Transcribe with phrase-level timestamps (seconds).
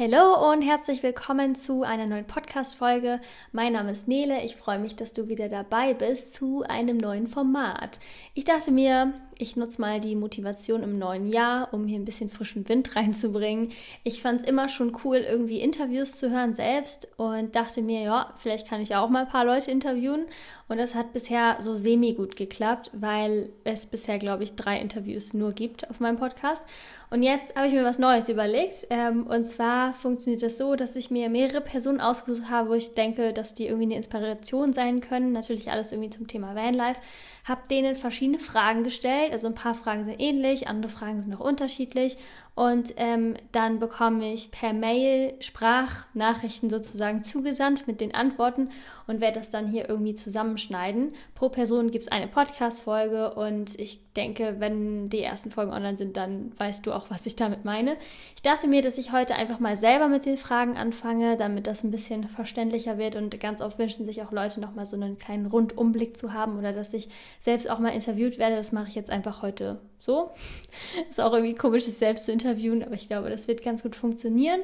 [0.00, 3.20] Hallo und herzlich willkommen zu einer neuen Podcast-Folge.
[3.50, 4.44] Mein Name ist Nele.
[4.44, 7.98] Ich freue mich, dass du wieder dabei bist zu einem neuen Format.
[8.32, 12.28] Ich dachte mir, ich nutze mal die Motivation im neuen Jahr, um hier ein bisschen
[12.28, 13.70] frischen Wind reinzubringen.
[14.02, 18.34] Ich fand es immer schon cool, irgendwie Interviews zu hören selbst und dachte mir, ja,
[18.36, 20.26] vielleicht kann ich auch mal ein paar Leute interviewen.
[20.68, 25.32] Und das hat bisher so semi gut geklappt, weil es bisher, glaube ich, drei Interviews
[25.32, 26.66] nur gibt auf meinem Podcast.
[27.10, 28.86] Und jetzt habe ich mir was Neues überlegt.
[28.90, 32.92] Ähm, und zwar funktioniert das so, dass ich mir mehrere Personen ausgesucht habe, wo ich
[32.92, 35.32] denke, dass die irgendwie eine Inspiration sein können.
[35.32, 37.00] Natürlich alles irgendwie zum Thema Vanlife
[37.48, 39.32] habe denen verschiedene Fragen gestellt.
[39.32, 42.16] Also ein paar Fragen sind ähnlich, andere Fragen sind auch unterschiedlich.
[42.54, 48.70] Und ähm, dann bekomme ich per Mail Sprachnachrichten sozusagen zugesandt mit den Antworten
[49.06, 51.12] und werde das dann hier irgendwie zusammenschneiden.
[51.36, 56.16] Pro Person gibt es eine Podcast-Folge und ich denke, wenn die ersten Folgen online sind,
[56.16, 57.96] dann weißt du auch, was ich damit meine.
[58.34, 61.84] Ich dachte mir, dass ich heute einfach mal selber mit den Fragen anfange, damit das
[61.84, 65.46] ein bisschen verständlicher wird und ganz oft wünschen sich auch Leute nochmal so einen kleinen
[65.46, 67.08] Rundumblick zu haben oder dass ich
[67.38, 68.56] selbst auch mal interviewt werde.
[68.56, 70.30] Das mache ich jetzt einfach heute so.
[71.08, 73.94] Ist auch irgendwie komisch, sich selbst zu interviewen, aber ich glaube, das wird ganz gut
[73.94, 74.60] funktionieren.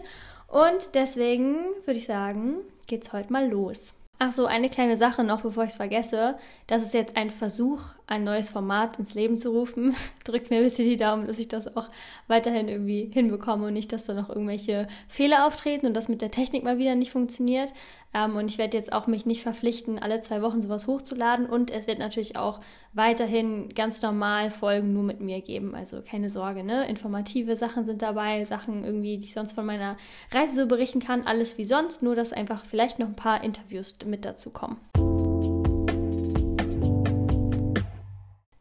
[0.48, 2.56] Und deswegen würde ich sagen,
[2.88, 3.94] geht's heute mal los.
[4.20, 6.36] Ach so, eine kleine Sache noch, bevor ich es vergesse.
[6.68, 9.96] Das ist jetzt ein Versuch, ein neues Format ins Leben zu rufen.
[10.24, 11.90] Drückt mir bitte die Daumen, dass ich das auch
[12.28, 16.30] weiterhin irgendwie hinbekomme und nicht, dass da noch irgendwelche Fehler auftreten und das mit der
[16.30, 17.72] Technik mal wieder nicht funktioniert.
[18.14, 21.46] Ähm, und ich werde jetzt auch mich nicht verpflichten, alle zwei Wochen sowas hochzuladen.
[21.46, 22.60] Und es wird natürlich auch
[22.92, 25.74] weiterhin ganz normal Folgen nur mit mir geben.
[25.74, 26.88] Also keine Sorge, ne?
[26.88, 29.96] Informative Sachen sind dabei, Sachen irgendwie, die ich sonst von meiner
[30.32, 31.26] Reise so berichten kann.
[31.26, 34.76] Alles wie sonst, nur dass einfach vielleicht noch ein paar Interviews mit dazu kommen.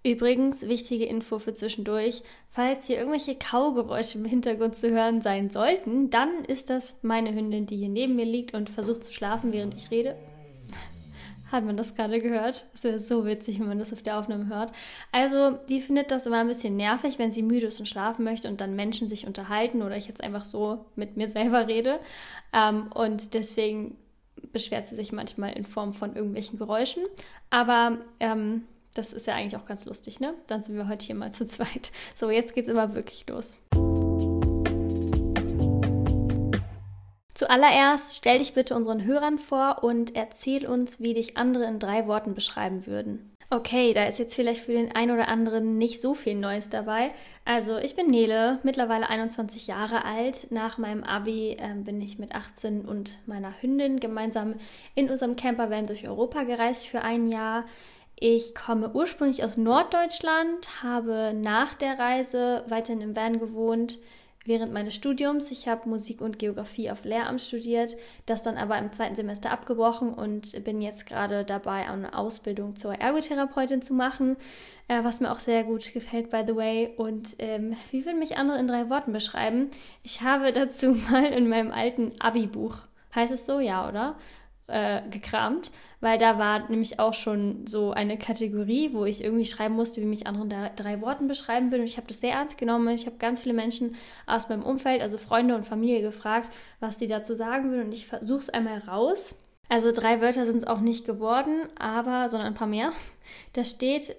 [0.06, 6.10] Übrigens, wichtige Info für zwischendurch, falls hier irgendwelche Kaugeräusche im Hintergrund zu hören sein sollten,
[6.10, 9.74] dann ist das meine Hündin, die hier neben mir liegt und versucht zu schlafen, während
[9.76, 10.18] ich rede.
[11.54, 12.66] Hat man das gerade gehört?
[12.74, 14.74] Das wäre so witzig, wenn man das auf der Aufnahme hört.
[15.14, 18.50] Also, die findet das immer ein bisschen nervig, wenn sie müde ist und schlafen möchte
[18.50, 22.00] und dann Menschen sich unterhalten oder ich jetzt einfach so mit mir selber rede.
[22.52, 23.96] Ähm, und deswegen
[24.52, 27.04] beschwert sie sich manchmal in Form von irgendwelchen Geräuschen.
[27.52, 28.64] Aber ähm,
[28.94, 30.34] das ist ja eigentlich auch ganz lustig, ne?
[30.48, 31.92] Dann sind wir heute hier mal zu zweit.
[32.16, 33.58] So, jetzt geht's immer wirklich los.
[37.34, 42.08] Zuallererst stell dich bitte unseren Hörern vor und erzähl uns, wie dich andere in drei
[42.08, 43.34] Worten beschreiben würden.
[43.50, 47.12] Okay, da ist jetzt vielleicht für den einen oder anderen nicht so viel Neues dabei.
[47.46, 50.48] Also, ich bin Nele, mittlerweile 21 Jahre alt.
[50.50, 54.56] Nach meinem Abi äh, bin ich mit 18 und meiner Hündin gemeinsam
[54.96, 57.66] in unserem Campervan durch Europa gereist für ein Jahr.
[58.16, 64.00] Ich komme ursprünglich aus Norddeutschland, habe nach der Reise weiterhin im Van gewohnt
[64.46, 65.52] während meines Studiums.
[65.52, 70.14] Ich habe Musik und Geografie auf Lehramt studiert, das dann aber im zweiten Semester abgebrochen
[70.14, 74.38] und bin jetzt gerade dabei, eine Ausbildung zur Ergotherapeutin zu machen,
[74.88, 76.94] äh, was mir auch sehr gut gefällt, by the way.
[76.98, 79.70] Und ähm, wie würden mich andere in drei Worten beschreiben?
[80.04, 82.78] Ich habe dazu mal in meinem alten Abi-Buch,
[83.16, 84.18] heißt es so, ja, oder?
[84.68, 89.76] Äh, gekramt, weil da war nämlich auch schon so eine Kategorie, wo ich irgendwie schreiben
[89.76, 91.82] musste, wie mich andere drei, drei Worten beschreiben würden.
[91.82, 92.88] Und ich habe das sehr ernst genommen.
[92.96, 97.08] Ich habe ganz viele Menschen aus meinem Umfeld, also Freunde und Familie, gefragt, was sie
[97.08, 97.88] dazu sagen würden.
[97.88, 99.36] Und ich versuche es einmal raus.
[99.68, 102.94] Also drei Wörter sind es auch nicht geworden, aber, sondern ein paar mehr.
[103.52, 104.16] Da steht,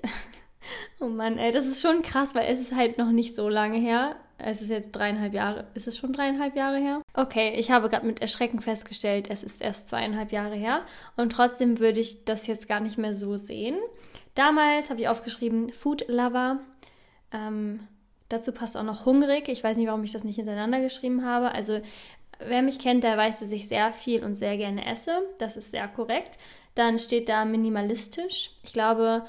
[1.01, 3.79] oh Mann, ey, das ist schon krass, weil es ist halt noch nicht so lange
[3.79, 4.17] her.
[4.39, 5.67] Es ist jetzt dreieinhalb Jahre.
[5.75, 7.03] Ist es schon dreieinhalb Jahre her?
[7.15, 10.83] Okay, ich habe gerade mit Erschrecken festgestellt, es ist erst zweieinhalb Jahre her.
[11.17, 13.77] Und trotzdem würde ich das jetzt gar nicht mehr so sehen.
[14.35, 16.59] Damals habe ich aufgeschrieben Food Lover.
[17.33, 17.87] Ähm,
[18.29, 19.49] dazu passt auch noch hungrig.
[19.49, 21.53] Ich weiß nicht, warum ich das nicht hintereinander geschrieben habe.
[21.53, 21.81] Also,
[22.41, 25.13] wer mich kennt, der weiß, dass ich sehr viel und sehr gerne esse.
[25.39, 26.39] Das ist sehr korrekt.
[26.75, 28.51] Dann steht da minimalistisch.
[28.65, 29.25] Ich glaube,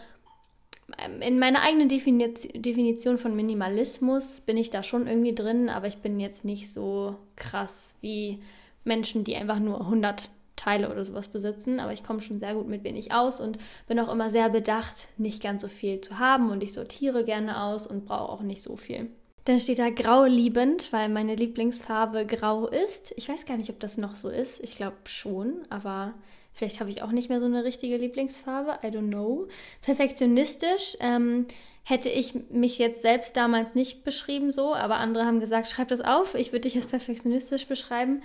[1.21, 6.19] in meiner eigenen Definition von Minimalismus bin ich da schon irgendwie drin, aber ich bin
[6.19, 8.41] jetzt nicht so krass wie
[8.83, 12.67] Menschen, die einfach nur 100 Teile oder sowas besitzen, aber ich komme schon sehr gut
[12.67, 16.49] mit wenig aus und bin auch immer sehr bedacht, nicht ganz so viel zu haben
[16.49, 19.09] und ich sortiere gerne aus und brauche auch nicht so viel.
[19.45, 23.13] Dann steht da grau liebend, weil meine Lieblingsfarbe grau ist.
[23.15, 24.63] Ich weiß gar nicht, ob das noch so ist.
[24.63, 26.13] Ich glaube schon, aber
[26.57, 28.79] Vielleicht habe ich auch nicht mehr so eine richtige Lieblingsfarbe.
[28.81, 29.49] I don't know.
[29.81, 30.95] Perfektionistisch.
[31.01, 31.47] Ähm,
[31.83, 35.99] hätte ich mich jetzt selbst damals nicht beschrieben so, aber andere haben gesagt, schreib das
[35.99, 36.33] auf.
[36.33, 38.21] Ich würde dich als perfektionistisch beschreiben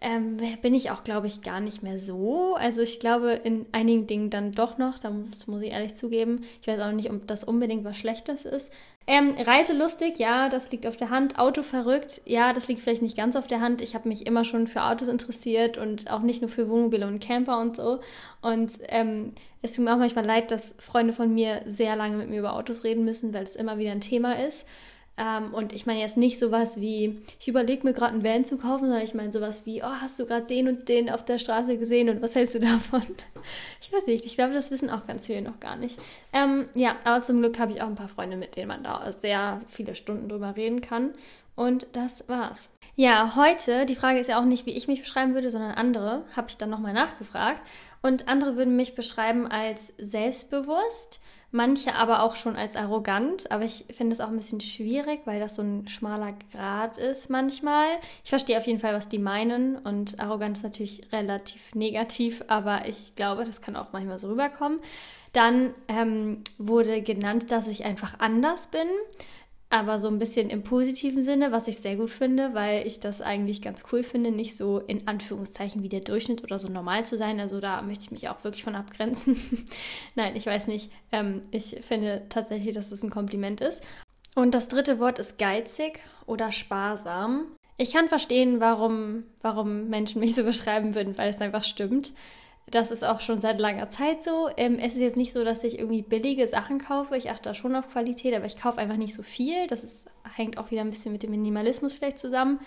[0.00, 2.54] ähm, bin ich auch, glaube ich, gar nicht mehr so.
[2.54, 6.44] Also ich glaube in einigen Dingen dann doch noch, da muss, muss ich ehrlich zugeben.
[6.60, 8.72] Ich weiß auch nicht, ob das unbedingt was Schlechtes ist.
[9.10, 11.38] Ähm, Reiselustig, ja, das liegt auf der Hand.
[11.38, 13.80] Auto verrückt, ja, das liegt vielleicht nicht ganz auf der Hand.
[13.80, 17.18] Ich habe mich immer schon für Autos interessiert und auch nicht nur für Wohnmobile und
[17.18, 18.00] Camper und so.
[18.42, 19.32] Und ähm,
[19.62, 22.52] es tut mir auch manchmal leid, dass Freunde von mir sehr lange mit mir über
[22.52, 24.66] Autos reden müssen, weil es immer wieder ein Thema ist.
[25.18, 28.56] Ähm, und ich meine jetzt nicht sowas wie, ich überlege mir gerade einen Van zu
[28.56, 31.38] kaufen, sondern ich meine sowas wie, oh, hast du gerade den und den auf der
[31.38, 33.02] Straße gesehen und was hältst du davon?
[33.80, 35.98] Ich weiß nicht, ich glaube, das wissen auch ganz viele noch gar nicht.
[36.34, 39.10] Ähm, ja, aber zum Glück habe ich auch ein paar Freunde, mit denen man da
[39.12, 41.14] sehr viele Stunden drüber reden kann.
[41.56, 42.70] Und das war's.
[42.96, 46.24] Ja, heute, die Frage ist ja auch nicht, wie ich mich beschreiben würde, sondern andere,
[46.36, 47.62] habe ich dann nochmal nachgefragt.
[48.02, 51.20] Und andere würden mich beschreiben als selbstbewusst,
[51.50, 53.50] manche aber auch schon als arrogant.
[53.50, 57.30] Aber ich finde es auch ein bisschen schwierig, weil das so ein schmaler Grad ist
[57.30, 57.88] manchmal.
[58.22, 59.76] Ich verstehe auf jeden Fall, was die meinen.
[59.76, 64.80] Und arrogant ist natürlich relativ negativ, aber ich glaube, das kann auch manchmal so rüberkommen.
[65.32, 68.88] Dann ähm, wurde genannt, dass ich einfach anders bin
[69.70, 73.20] aber so ein bisschen im positiven Sinne, was ich sehr gut finde, weil ich das
[73.20, 77.16] eigentlich ganz cool finde, nicht so in Anführungszeichen wie der Durchschnitt oder so normal zu
[77.18, 77.38] sein.
[77.38, 79.36] Also da möchte ich mich auch wirklich von abgrenzen.
[80.14, 80.90] Nein, ich weiß nicht.
[81.12, 83.82] Ähm, ich finde tatsächlich, dass das ein Kompliment ist.
[84.34, 87.46] Und das dritte Wort ist geizig oder sparsam.
[87.76, 92.12] Ich kann verstehen, warum, warum Menschen mich so beschreiben würden, weil es einfach stimmt.
[92.70, 94.50] Das ist auch schon seit langer Zeit so.
[94.56, 97.16] Ähm, es ist jetzt nicht so, dass ich irgendwie billige Sachen kaufe.
[97.16, 99.66] Ich achte da schon auf Qualität, aber ich kaufe einfach nicht so viel.
[99.68, 100.06] Das ist,
[100.36, 102.60] hängt auch wieder ein bisschen mit dem Minimalismus vielleicht zusammen.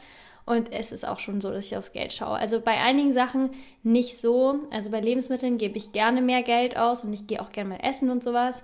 [0.45, 2.37] Und es ist auch schon so, dass ich aufs Geld schaue.
[2.37, 3.51] Also bei einigen Sachen
[3.83, 4.59] nicht so.
[4.71, 7.79] Also bei Lebensmitteln gebe ich gerne mehr Geld aus und ich gehe auch gerne mal
[7.83, 8.63] essen und sowas.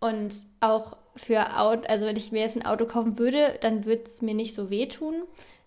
[0.00, 4.04] Und auch für Auto, also wenn ich mir jetzt ein Auto kaufen würde, dann würde
[4.06, 5.24] es mir nicht so wehtun,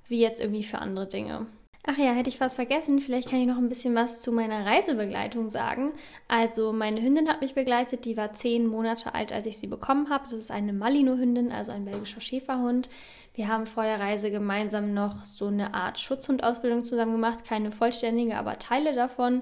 [0.08, 1.48] wie jetzt irgendwie für andere Dinge.
[1.84, 3.00] Ach ja, hätte ich fast vergessen.
[3.00, 5.94] Vielleicht kann ich noch ein bisschen was zu meiner Reisebegleitung sagen.
[6.28, 8.06] Also meine Hündin hat mich begleitet.
[8.06, 10.26] Die war zehn Monate alt, als ich sie bekommen habe.
[10.26, 12.88] Das ist eine Malino-Hündin, also ein belgischer Schäferhund.
[13.34, 17.46] Wir haben vor der Reise gemeinsam noch so eine Art Schutzhundausbildung zusammen gemacht.
[17.46, 19.42] Keine vollständige, aber Teile davon.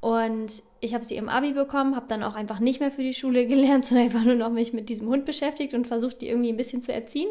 [0.00, 3.14] Und ich habe sie im Abi bekommen, habe dann auch einfach nicht mehr für die
[3.14, 6.50] Schule gelernt, sondern einfach nur noch mich mit diesem Hund beschäftigt und versucht, die irgendwie
[6.50, 7.30] ein bisschen zu erziehen.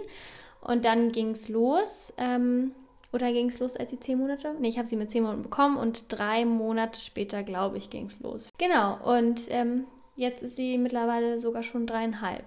[0.59, 2.13] Und dann ging es los.
[2.17, 2.73] Ähm,
[3.13, 4.55] oder ging es los als die zehn Monate?
[4.59, 8.05] Nee, ich habe sie mit zehn Monaten bekommen und drei Monate später, glaube ich, ging
[8.05, 8.49] es los.
[8.57, 9.85] Genau, und ähm,
[10.15, 12.45] jetzt ist sie mittlerweile sogar schon dreieinhalb.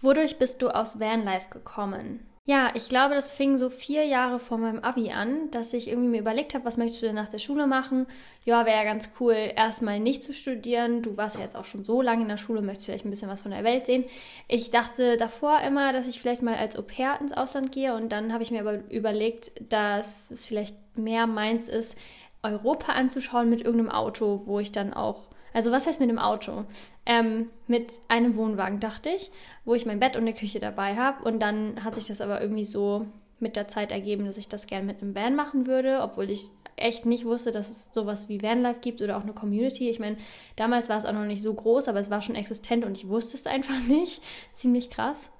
[0.00, 2.29] Wodurch bist du aus Vanlife gekommen?
[2.46, 6.08] Ja, ich glaube, das fing so vier Jahre vor meinem Abi an, dass ich irgendwie
[6.08, 8.06] mir überlegt habe, was möchtest du denn nach der Schule machen?
[8.44, 11.02] Ja, wäre ja ganz cool, erstmal nicht zu studieren.
[11.02, 13.28] Du warst ja jetzt auch schon so lange in der Schule, möchtest vielleicht ein bisschen
[13.28, 14.04] was von der Welt sehen.
[14.48, 18.10] Ich dachte davor immer, dass ich vielleicht mal als Au pair ins Ausland gehe und
[18.10, 21.96] dann habe ich mir aber überlegt, dass es vielleicht mehr meins ist,
[22.42, 26.64] Europa anzuschauen mit irgendeinem Auto, wo ich dann auch also was heißt mit einem Auto?
[27.06, 29.30] Ähm, mit einem Wohnwagen, dachte ich,
[29.64, 31.24] wo ich mein Bett und eine Küche dabei habe.
[31.28, 33.06] Und dann hat sich das aber irgendwie so
[33.38, 36.50] mit der Zeit ergeben, dass ich das gerne mit einem Van machen würde, obwohl ich
[36.76, 39.88] echt nicht wusste, dass es sowas wie Vanlife gibt oder auch eine Community.
[39.90, 40.16] Ich meine,
[40.56, 43.08] damals war es auch noch nicht so groß, aber es war schon existent und ich
[43.08, 44.22] wusste es einfach nicht.
[44.54, 45.30] Ziemlich krass.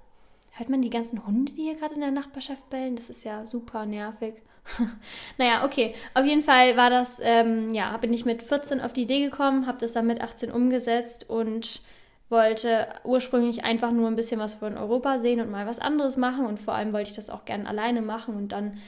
[0.52, 2.96] Hört man die ganzen Hunde, die hier gerade in der Nachbarschaft bellen?
[2.96, 4.34] Das ist ja super nervig.
[5.38, 5.94] naja, okay.
[6.14, 9.66] Auf jeden Fall war das, ähm, ja, bin ich mit 14 auf die Idee gekommen,
[9.66, 11.82] habe das dann mit 18 umgesetzt und
[12.28, 16.46] wollte ursprünglich einfach nur ein bisschen was von Europa sehen und mal was anderes machen
[16.46, 18.78] und vor allem wollte ich das auch gerne alleine machen und dann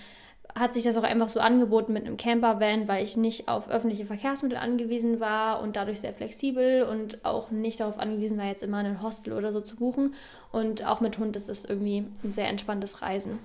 [0.54, 4.04] hat sich das auch einfach so angeboten mit einem Campervan, weil ich nicht auf öffentliche
[4.04, 8.78] Verkehrsmittel angewiesen war und dadurch sehr flexibel und auch nicht darauf angewiesen war, jetzt immer
[8.78, 10.14] einen Hostel oder so zu buchen.
[10.50, 13.38] Und auch mit Hund ist es irgendwie ein sehr entspanntes Reisen.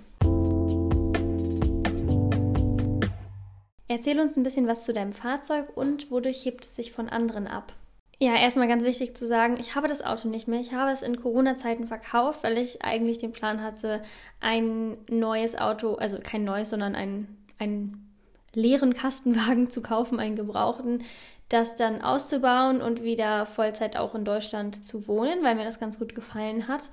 [3.88, 7.48] Erzähl uns ein bisschen was zu deinem Fahrzeug und wodurch hebt es sich von anderen
[7.48, 7.74] ab?
[8.20, 10.60] Ja, erstmal ganz wichtig zu sagen, ich habe das Auto nicht mehr.
[10.60, 14.02] Ich habe es in Corona-Zeiten verkauft, weil ich eigentlich den Plan hatte,
[14.40, 18.14] ein neues Auto, also kein neues, sondern einen,
[18.54, 21.04] leeren Kastenwagen zu kaufen, einen gebrauchten,
[21.48, 26.00] das dann auszubauen und wieder Vollzeit auch in Deutschland zu wohnen, weil mir das ganz
[26.00, 26.90] gut gefallen hat.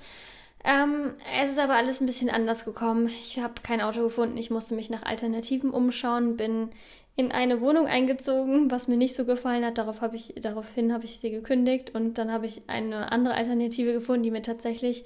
[0.65, 3.09] Ähm, es ist aber alles ein bisschen anders gekommen.
[3.09, 4.39] Ich habe kein Auto gefunden.
[4.39, 6.71] Ich musste mich nach Alternativen umschauen, bin
[7.17, 9.77] in eine Wohnung eingezogen, was mir nicht so gefallen hat.
[9.77, 13.93] Darauf habe ich, daraufhin habe ich sie gekündigt und dann habe ich eine andere Alternative
[13.93, 15.05] gefunden, die mir tatsächlich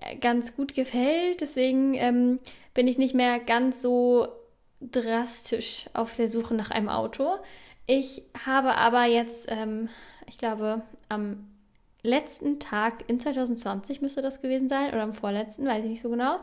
[0.00, 1.40] äh, ganz gut gefällt.
[1.40, 2.40] Deswegen ähm,
[2.74, 4.26] bin ich nicht mehr ganz so
[4.80, 7.36] drastisch auf der Suche nach einem Auto.
[7.86, 9.88] Ich habe aber jetzt, ähm,
[10.26, 11.46] ich glaube, am
[12.02, 16.10] letzten Tag in 2020 müsste das gewesen sein oder am vorletzten, weiß ich nicht so
[16.10, 16.38] genau,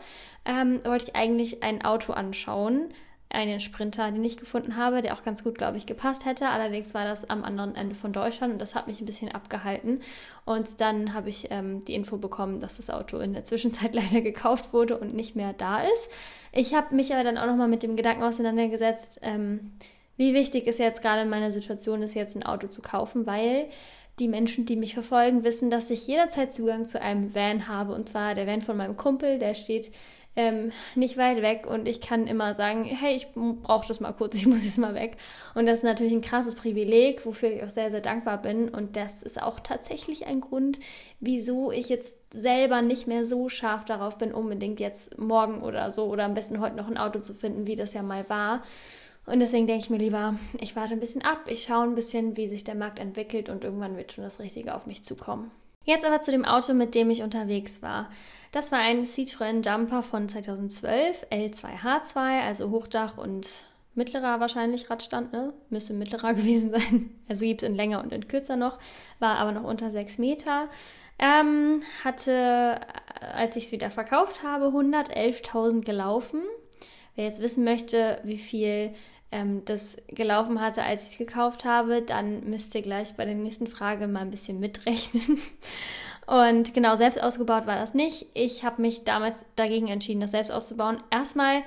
[0.46, 2.90] ähm, wollte ich eigentlich ein Auto anschauen,
[3.30, 6.48] einen Sprinter, den ich gefunden habe, der auch ganz gut, glaube ich, gepasst hätte.
[6.48, 10.00] Allerdings war das am anderen Ende von Deutschland und das hat mich ein bisschen abgehalten.
[10.46, 14.22] Und dann habe ich ähm, die Info bekommen, dass das Auto in der Zwischenzeit leider
[14.22, 16.10] gekauft wurde und nicht mehr da ist.
[16.54, 19.74] Ich habe mich aber dann auch nochmal mit dem Gedanken auseinandergesetzt, ähm,
[20.16, 23.68] wie wichtig es jetzt gerade in meiner Situation ist, jetzt ein Auto zu kaufen, weil
[24.20, 27.94] die Menschen, die mich verfolgen, wissen, dass ich jederzeit Zugang zu einem Van habe.
[27.94, 29.92] Und zwar der Van von meinem Kumpel, der steht
[30.38, 34.36] ähm, nicht weit weg und ich kann immer sagen, hey, ich brauche das mal kurz,
[34.36, 35.18] ich muss jetzt mal weg.
[35.56, 38.70] Und das ist natürlich ein krasses Privileg, wofür ich auch sehr, sehr dankbar bin.
[38.70, 40.80] Und das ist auch tatsächlich ein Grund,
[41.20, 46.06] wieso ich jetzt selber nicht mehr so scharf darauf bin, unbedingt jetzt morgen oder so
[46.06, 48.64] oder am besten heute noch ein Auto zu finden, wie das ja mal war.
[49.28, 52.38] Und deswegen denke ich mir lieber, ich warte ein bisschen ab, ich schaue ein bisschen,
[52.38, 55.52] wie sich der Markt entwickelt und irgendwann wird schon das Richtige auf mich zukommen.
[55.84, 58.10] Jetzt aber zu dem Auto, mit dem ich unterwegs war.
[58.54, 63.66] Das war ein Citroën Jumper von 2012, L2H2, also Hochdach und
[63.96, 65.54] mittlerer wahrscheinlich Radstand, ne?
[65.70, 67.10] Müsste mittlerer gewesen sein.
[67.28, 68.80] Also gibt es in länger und in kürzer noch,
[69.20, 70.70] war aber noch unter 6 Meter.
[71.20, 72.80] Ähm, hatte,
[73.20, 76.42] als ich es wieder verkauft habe, 111.000 gelaufen.
[77.16, 78.94] Wer jetzt wissen möchte, wie viel
[79.32, 83.36] ähm, das gelaufen hatte, als ich es gekauft habe, dann müsst ihr gleich bei der
[83.36, 85.40] nächsten Frage mal ein bisschen mitrechnen.
[86.28, 88.26] Und genau, selbst ausgebaut war das nicht.
[88.34, 91.02] Ich habe mich damals dagegen entschieden, das selbst auszubauen.
[91.10, 91.64] Erstmal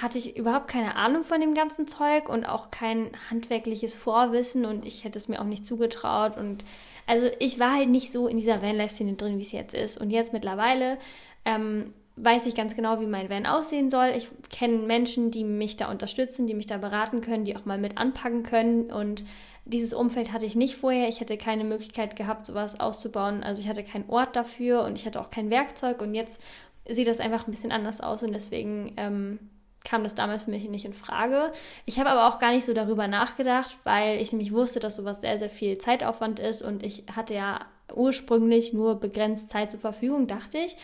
[0.00, 4.86] hatte ich überhaupt keine Ahnung von dem ganzen Zeug und auch kein handwerkliches Vorwissen und
[4.86, 6.62] ich hätte es mir auch nicht zugetraut und
[7.08, 9.98] also ich war halt nicht so in dieser Vanlife-Szene drin, wie es jetzt ist.
[9.98, 10.98] Und jetzt mittlerweile
[11.46, 14.12] ähm, weiß ich ganz genau, wie mein Van aussehen soll.
[14.16, 17.78] Ich kenne Menschen, die mich da unterstützen, die mich da beraten können, die auch mal
[17.78, 18.90] mit anpacken können.
[18.90, 19.24] Und
[19.64, 21.08] dieses Umfeld hatte ich nicht vorher.
[21.08, 23.42] Ich hätte keine Möglichkeit gehabt, sowas auszubauen.
[23.42, 26.00] Also ich hatte keinen Ort dafür und ich hatte auch kein Werkzeug.
[26.00, 26.40] Und jetzt
[26.88, 29.38] sieht das einfach ein bisschen anders aus und deswegen ähm,
[29.84, 31.52] kam das damals für mich nicht in Frage.
[31.84, 35.20] Ich habe aber auch gar nicht so darüber nachgedacht, weil ich nämlich wusste, dass sowas
[35.20, 37.60] sehr, sehr viel Zeitaufwand ist und ich hatte ja
[37.94, 40.76] ursprünglich nur begrenzt Zeit zur Verfügung, dachte ich.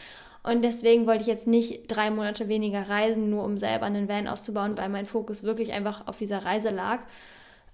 [0.44, 4.28] Und deswegen wollte ich jetzt nicht drei Monate weniger reisen, nur um selber einen Van
[4.28, 7.00] auszubauen, weil mein Fokus wirklich einfach auf dieser Reise lag.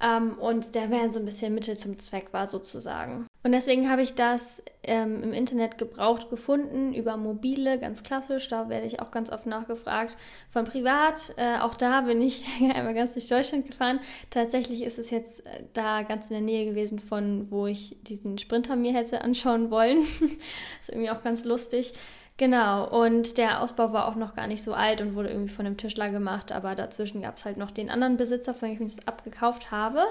[0.02, 3.26] Ähm, und der Van so ein bisschen Mittel zum Zweck war sozusagen.
[3.42, 8.48] Und deswegen habe ich das ähm, im Internet gebraucht gefunden, über mobile, ganz klassisch.
[8.48, 10.16] Da werde ich auch ganz oft nachgefragt.
[10.48, 14.00] Von privat, äh, auch da bin ich einmal ganz durch Deutschland gefahren.
[14.30, 18.38] Tatsächlich ist es jetzt äh, da ganz in der Nähe gewesen, von wo ich diesen
[18.38, 19.98] Sprinter mir hätte anschauen wollen.
[20.80, 21.92] ist irgendwie auch ganz lustig.
[22.40, 25.66] Genau, und der Ausbau war auch noch gar nicht so alt und wurde irgendwie von
[25.66, 28.96] einem Tischler gemacht, aber dazwischen gab es halt noch den anderen Besitzer, von dem ich
[28.96, 30.06] das abgekauft habe.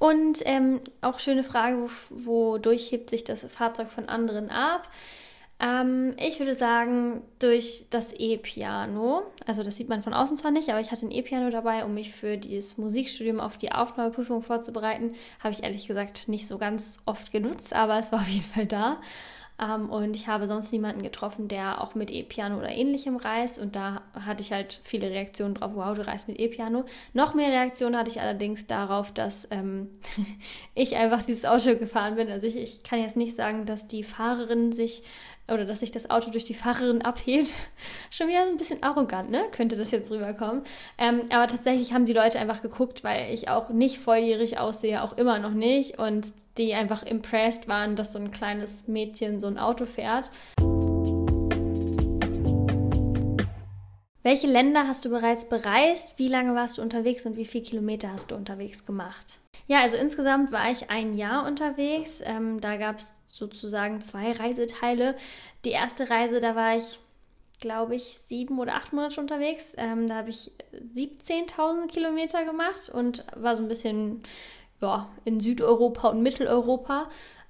[0.00, 4.88] Und ähm, auch schöne Frage, wodurch hebt sich das Fahrzeug von anderen ab?
[5.60, 9.22] Ähm, ich würde sagen, durch das E-Piano.
[9.46, 11.94] Also das sieht man von außen zwar nicht, aber ich hatte ein E-Piano dabei, um
[11.94, 15.12] mich für dieses Musikstudium auf die Aufnahmeprüfung vorzubereiten.
[15.44, 18.66] Habe ich ehrlich gesagt nicht so ganz oft genutzt, aber es war auf jeden Fall
[18.66, 19.00] da.
[19.60, 23.58] Ähm, und ich habe sonst niemanden getroffen, der auch mit E-Piano oder ähnlichem reist.
[23.58, 26.84] Und da hatte ich halt viele Reaktionen drauf, wow, du reist mit E-Piano.
[27.12, 29.88] Noch mehr Reaktionen hatte ich allerdings darauf, dass ähm,
[30.74, 32.30] ich einfach dieses Auto gefahren bin.
[32.30, 35.02] Also ich, ich kann jetzt nicht sagen, dass die Fahrerin sich
[35.52, 37.52] oder dass sich das Auto durch die Fahrerin abhebt.
[38.10, 39.44] Schon wieder ein bisschen arrogant, ne?
[39.52, 40.62] Könnte das jetzt rüberkommen.
[40.98, 45.16] Ähm, aber tatsächlich haben die Leute einfach geguckt, weil ich auch nicht volljährig aussehe, auch
[45.16, 45.98] immer noch nicht.
[45.98, 50.30] Und die einfach impressed waren, dass so ein kleines Mädchen so ein Auto fährt.
[54.22, 56.18] Welche Länder hast du bereits bereist?
[56.18, 59.38] Wie lange warst du unterwegs und wie viele Kilometer hast du unterwegs gemacht?
[59.68, 62.20] Ja, also insgesamt war ich ein Jahr unterwegs.
[62.24, 65.16] Ähm, da gab es sozusagen zwei Reiseteile.
[65.64, 67.00] Die erste Reise, da war ich,
[67.60, 69.74] glaube ich, sieben oder acht Monate unterwegs.
[69.76, 70.52] Ähm, da habe ich
[70.94, 74.22] 17.000 Kilometer gemacht und war so ein bisschen
[74.80, 77.08] ja, in Südeuropa und Mitteleuropa.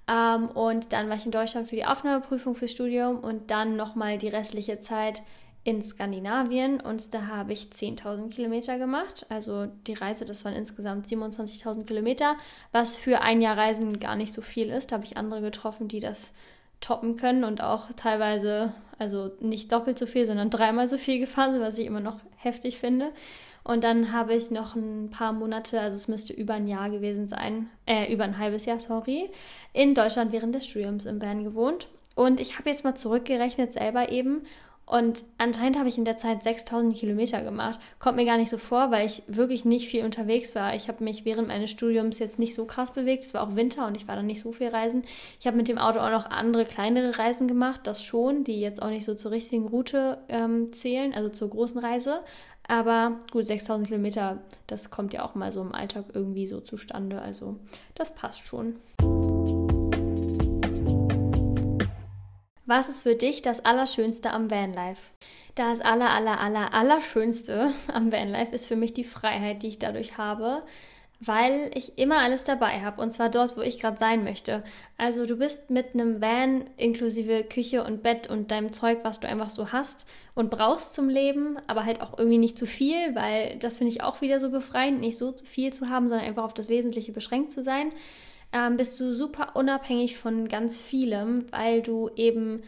[0.09, 4.19] Ähm, und dann war ich in Deutschland für die Aufnahmeprüfung fürs Studium und dann nochmal
[4.19, 5.23] die restliche Zeit
[5.65, 9.27] in Skandinavien und da habe ich 10.000 Kilometer gemacht.
[9.29, 12.37] Also die Reise, das waren insgesamt 27.000 Kilometer,
[12.73, 14.91] was für ein Jahr Reisen gar nicht so viel ist.
[14.91, 16.33] Da habe ich andere getroffen, die das
[16.81, 21.53] toppen können und auch teilweise, also nicht doppelt so viel, sondern dreimal so viel gefahren
[21.53, 23.13] sind, was ich immer noch heftig finde.
[23.65, 27.29] Und dann habe ich noch ein paar Monate, also es müsste über ein Jahr gewesen
[27.29, 29.29] sein, äh, über ein halbes Jahr, sorry,
[29.75, 31.89] in Deutschland während des Studiums im Bern gewohnt.
[32.15, 34.43] Und ich habe jetzt mal zurückgerechnet selber eben
[34.89, 37.79] Und anscheinend habe ich in der Zeit 6000 Kilometer gemacht.
[37.99, 40.75] Kommt mir gar nicht so vor, weil ich wirklich nicht viel unterwegs war.
[40.75, 43.23] Ich habe mich während meines Studiums jetzt nicht so krass bewegt.
[43.23, 45.03] Es war auch Winter und ich war dann nicht so viel reisen.
[45.41, 48.81] Ich habe mit dem Auto auch noch andere kleinere Reisen gemacht, das schon, die jetzt
[48.81, 52.21] auch nicht so zur richtigen Route ähm, zählen, also zur großen Reise.
[52.67, 57.21] Aber gut, 6000 Kilometer, das kommt ja auch mal so im Alltag irgendwie so zustande.
[57.21, 57.57] Also
[57.95, 58.77] das passt schon.
[62.69, 65.01] Was ist für dich das Allerschönste am Vanlife?
[65.55, 70.19] Das aller, aller, aller, Allerschönste am Vanlife ist für mich die Freiheit, die ich dadurch
[70.19, 70.63] habe,
[71.19, 74.63] weil ich immer alles dabei habe und zwar dort, wo ich gerade sein möchte.
[74.99, 79.27] Also du bist mit einem Van inklusive Küche und Bett und deinem Zeug, was du
[79.29, 83.57] einfach so hast und brauchst zum Leben, aber halt auch irgendwie nicht zu viel, weil
[83.61, 86.53] das finde ich auch wieder so befreiend, nicht so viel zu haben, sondern einfach auf
[86.53, 87.93] das Wesentliche beschränkt zu sein
[88.53, 92.63] ähm, bist du super unabhängig von ganz vielem, weil du eben,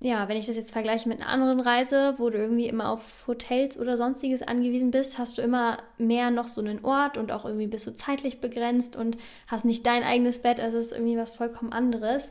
[0.00, 3.26] ja, wenn ich das jetzt vergleiche mit einer anderen Reise, wo du irgendwie immer auf
[3.26, 7.44] Hotels oder sonstiges angewiesen bist, hast du immer mehr noch so einen Ort und auch
[7.44, 11.16] irgendwie bist du zeitlich begrenzt und hast nicht dein eigenes Bett, also es ist irgendwie
[11.16, 12.30] was vollkommen anderes.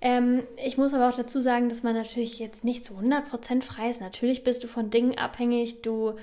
[0.00, 3.90] Ähm, ich muss aber auch dazu sagen, dass man natürlich jetzt nicht zu 100% frei
[3.90, 4.00] ist.
[4.00, 6.14] Natürlich bist du von Dingen abhängig, du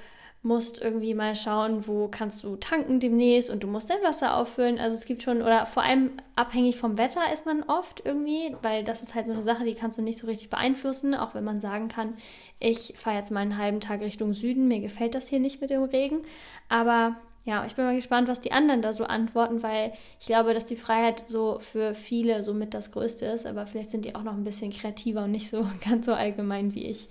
[0.43, 4.79] musst irgendwie mal schauen, wo kannst du tanken demnächst und du musst dein Wasser auffüllen.
[4.79, 8.83] Also es gibt schon, oder vor allem abhängig vom Wetter ist man oft irgendwie, weil
[8.83, 11.43] das ist halt so eine Sache, die kannst du nicht so richtig beeinflussen, auch wenn
[11.43, 12.15] man sagen kann,
[12.59, 15.69] ich fahre jetzt mal einen halben Tag Richtung Süden, mir gefällt das hier nicht mit
[15.69, 16.23] dem Regen.
[16.69, 20.55] Aber ja, ich bin mal gespannt, was die anderen da so antworten, weil ich glaube,
[20.55, 24.23] dass die Freiheit so für viele somit das Größte ist, aber vielleicht sind die auch
[24.23, 27.09] noch ein bisschen kreativer und nicht so ganz so allgemein wie ich.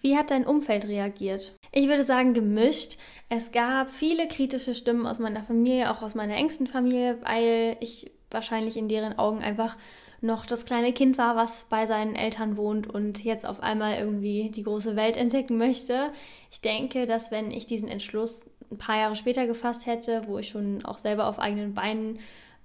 [0.00, 1.56] Wie hat dein Umfeld reagiert?
[1.72, 2.98] Ich würde sagen gemischt.
[3.28, 8.10] Es gab viele kritische Stimmen aus meiner Familie, auch aus meiner engsten Familie, weil ich
[8.30, 9.76] wahrscheinlich in deren Augen einfach
[10.20, 14.50] noch das kleine Kind war, was bei seinen Eltern wohnt und jetzt auf einmal irgendwie
[14.50, 16.12] die große Welt entdecken möchte.
[16.50, 20.48] Ich denke, dass wenn ich diesen Entschluss ein paar Jahre später gefasst hätte, wo ich
[20.48, 22.18] schon auch selber auf eigenen Beinen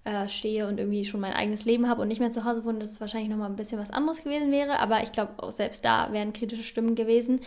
[0.06, 2.80] äh, stehe und irgendwie schon mein eigenes Leben habe und nicht mehr zu Hause wohne,
[2.80, 4.80] dass es wahrscheinlich nochmal ein bisschen was anderes gewesen wäre.
[4.80, 7.40] Aber ich glaube, auch selbst da wären kritische Stimmen gewesen,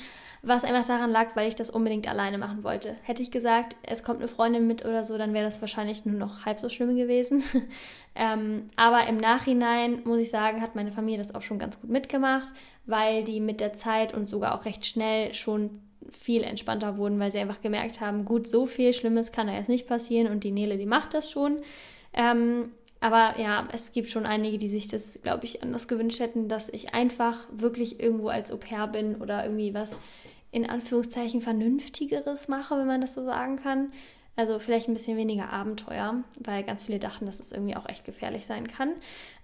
[0.42, 2.96] was einfach daran lag, weil ich das unbedingt alleine machen wollte.
[3.02, 6.18] Hätte ich gesagt, es kommt eine Freundin mit oder so, dann wäre das wahrscheinlich nur
[6.18, 7.42] noch halb so schlimm gewesen.
[8.14, 11.90] ähm, aber im Nachhinein, muss ich sagen, hat meine Familie das auch schon ganz gut
[11.90, 12.54] mitgemacht,
[12.86, 17.32] weil die mit der Zeit und sogar auch recht schnell schon viel entspannter wurden, weil
[17.32, 20.52] sie einfach gemerkt haben, gut, so viel Schlimmes kann da jetzt nicht passieren und die
[20.52, 21.58] Nele, die macht das schon.
[22.16, 26.48] Ähm, aber ja, es gibt schon einige, die sich das, glaube ich, anders gewünscht hätten,
[26.48, 29.98] dass ich einfach wirklich irgendwo als Au pair bin oder irgendwie was
[30.50, 33.92] in Anführungszeichen Vernünftigeres mache, wenn man das so sagen kann.
[34.38, 38.04] Also vielleicht ein bisschen weniger Abenteuer, weil ganz viele dachten, dass es irgendwie auch echt
[38.04, 38.90] gefährlich sein kann.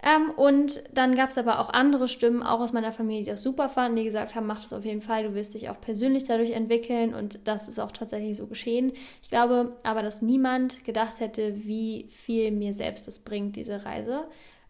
[0.02, 3.42] Ähm, und dann gab es aber auch andere Stimmen, auch aus meiner Familie, die das
[3.42, 6.24] super fanden, die gesagt haben, mach das auf jeden Fall, du wirst dich auch persönlich
[6.24, 8.92] dadurch entwickeln und das ist auch tatsächlich so geschehen.
[9.22, 14.26] Ich glaube aber, dass niemand gedacht hätte, wie viel mir selbst das bringt, diese Reise.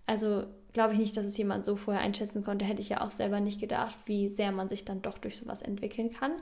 [0.06, 2.64] Also glaube ich nicht, dass es jemand so vorher einschätzen konnte.
[2.64, 5.62] Hätte ich ja auch selber nicht gedacht, wie sehr man sich dann doch durch sowas
[5.62, 6.32] entwickeln kann.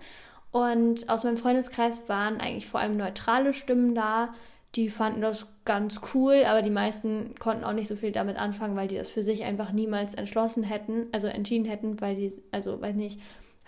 [0.52, 4.34] Und aus meinem Freundeskreis waren eigentlich vor allem neutrale Stimmen da.
[4.74, 8.76] Die fanden das ganz cool, aber die meisten konnten auch nicht so viel damit anfangen,
[8.76, 12.80] weil die das für sich einfach niemals entschlossen hätten, also entschieden hätten, weil die, also
[12.80, 13.20] weiß nicht,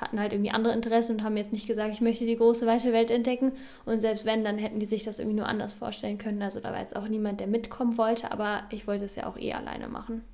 [0.02, 2.92] hatten halt irgendwie andere Interessen und haben jetzt nicht gesagt, ich möchte die große weite
[2.92, 3.52] Welt entdecken.
[3.84, 6.42] Und selbst wenn, dann hätten die sich das irgendwie nur anders vorstellen können.
[6.42, 9.38] Also da war jetzt auch niemand, der mitkommen wollte, aber ich wollte es ja auch
[9.38, 10.24] eh alleine machen.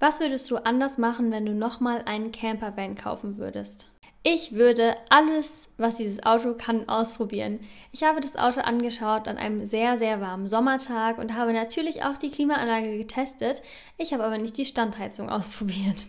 [0.00, 3.90] Was würdest du anders machen, wenn du nochmal einen Campervan kaufen würdest?
[4.22, 7.60] Ich würde alles, was dieses Auto kann, ausprobieren.
[7.92, 12.16] Ich habe das Auto angeschaut an einem sehr, sehr warmen Sommertag und habe natürlich auch
[12.16, 13.62] die Klimaanlage getestet.
[13.96, 16.06] Ich habe aber nicht die Standheizung ausprobiert.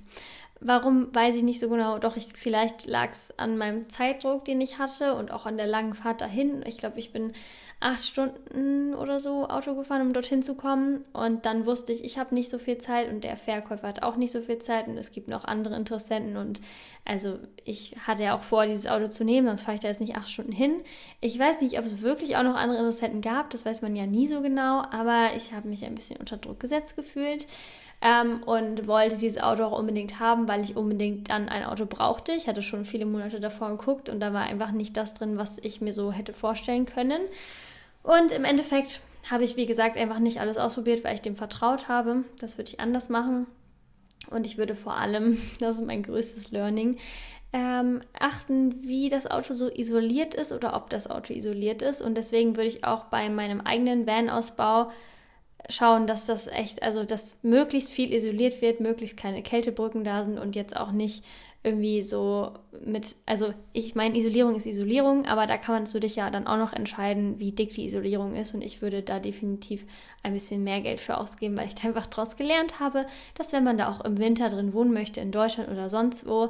[0.59, 1.99] Warum weiß ich nicht so genau.
[1.99, 5.67] Doch ich, vielleicht lag es an meinem Zeitdruck, den ich hatte und auch an der
[5.67, 6.63] langen Fahrt dahin.
[6.67, 7.33] Ich glaube, ich bin
[7.81, 11.05] acht Stunden oder so Auto gefahren, um dorthin zu kommen.
[11.13, 14.17] Und dann wusste ich, ich habe nicht so viel Zeit und der Verkäufer hat auch
[14.17, 16.35] nicht so viel Zeit und es gibt noch andere Interessenten.
[16.35, 16.59] Und
[17.05, 20.01] also ich hatte ja auch vor, dieses Auto zu nehmen, sonst fahre ich da jetzt
[20.01, 20.81] nicht acht Stunden hin.
[21.21, 24.05] Ich weiß nicht, ob es wirklich auch noch andere Interessenten gab, das weiß man ja
[24.05, 27.47] nie so genau, aber ich habe mich ein bisschen unter Druck gesetzt gefühlt.
[28.01, 32.31] Ähm, und wollte dieses Auto auch unbedingt haben, weil ich unbedingt dann ein Auto brauchte.
[32.31, 35.57] Ich hatte schon viele Monate davor geguckt und da war einfach nicht das drin, was
[35.57, 37.19] ich mir so hätte vorstellen können.
[38.03, 41.87] Und im Endeffekt habe ich, wie gesagt, einfach nicht alles ausprobiert, weil ich dem vertraut
[41.87, 42.23] habe.
[42.39, 43.47] Das würde ich anders machen.
[44.29, 46.97] Und ich würde vor allem, das ist mein größtes Learning,
[47.51, 52.01] ähm, achten, wie das Auto so isoliert ist oder ob das Auto isoliert ist.
[52.01, 54.91] Und deswegen würde ich auch bei meinem eigenen Van-Ausbau
[55.67, 60.37] schauen, dass das echt, also dass möglichst viel isoliert wird, möglichst keine Kältebrücken da sind
[60.37, 61.25] und jetzt auch nicht
[61.61, 62.53] irgendwie so
[62.85, 66.47] mit, also ich meine, Isolierung ist Isolierung, aber da kann man zu dich ja dann
[66.47, 69.85] auch noch entscheiden, wie dick die Isolierung ist und ich würde da definitiv
[70.23, 73.65] ein bisschen mehr Geld für ausgeben, weil ich da einfach daraus gelernt habe, dass wenn
[73.65, 76.49] man da auch im Winter drin wohnen möchte, in Deutschland oder sonst wo,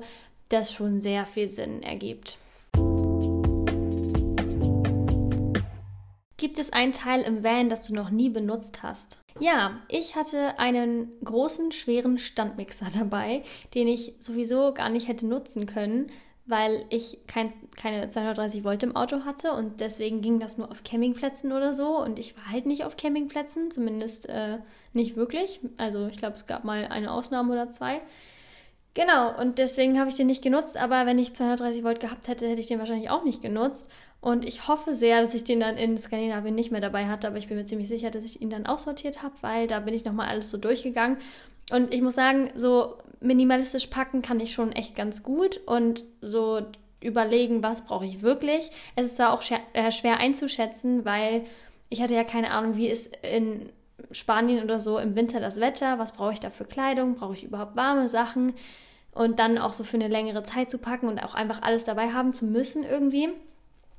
[0.50, 2.38] das schon sehr viel Sinn ergibt.
[6.40, 9.18] Gibt es einen Teil im Van, das du noch nie benutzt hast?
[9.42, 15.66] Ja, ich hatte einen großen, schweren Standmixer dabei, den ich sowieso gar nicht hätte nutzen
[15.66, 16.08] können,
[16.46, 20.86] weil ich kein, keine 230 Volt im Auto hatte und deswegen ging das nur auf
[20.86, 24.60] Campingplätzen oder so und ich war halt nicht auf Campingplätzen, zumindest äh,
[24.94, 25.60] nicht wirklich.
[25.76, 28.02] Also ich glaube, es gab mal eine Ausnahme oder zwei.
[28.94, 32.48] Genau, und deswegen habe ich den nicht genutzt, aber wenn ich 230 Volt gehabt hätte,
[32.48, 33.90] hätte ich den wahrscheinlich auch nicht genutzt.
[34.22, 37.38] Und ich hoffe sehr, dass ich den dann in Skandinavien nicht mehr dabei hatte, aber
[37.38, 40.04] ich bin mir ziemlich sicher, dass ich ihn dann aussortiert habe, weil da bin ich
[40.04, 41.18] nochmal alles so durchgegangen.
[41.72, 46.62] Und ich muss sagen, so minimalistisch packen kann ich schon echt ganz gut und so
[47.02, 48.72] überlegen, was brauche ich wirklich.
[48.96, 51.46] Es ist zwar auch äh, schwer einzuschätzen, weil
[51.90, 53.72] ich hatte ja keine Ahnung, wie ist in
[54.12, 57.44] Spanien oder so im Winter das Wetter, was brauche ich da für Kleidung, brauche ich
[57.44, 58.54] überhaupt warme Sachen
[59.12, 62.12] und dann auch so für eine längere Zeit zu packen und auch einfach alles dabei
[62.12, 63.30] haben zu müssen irgendwie.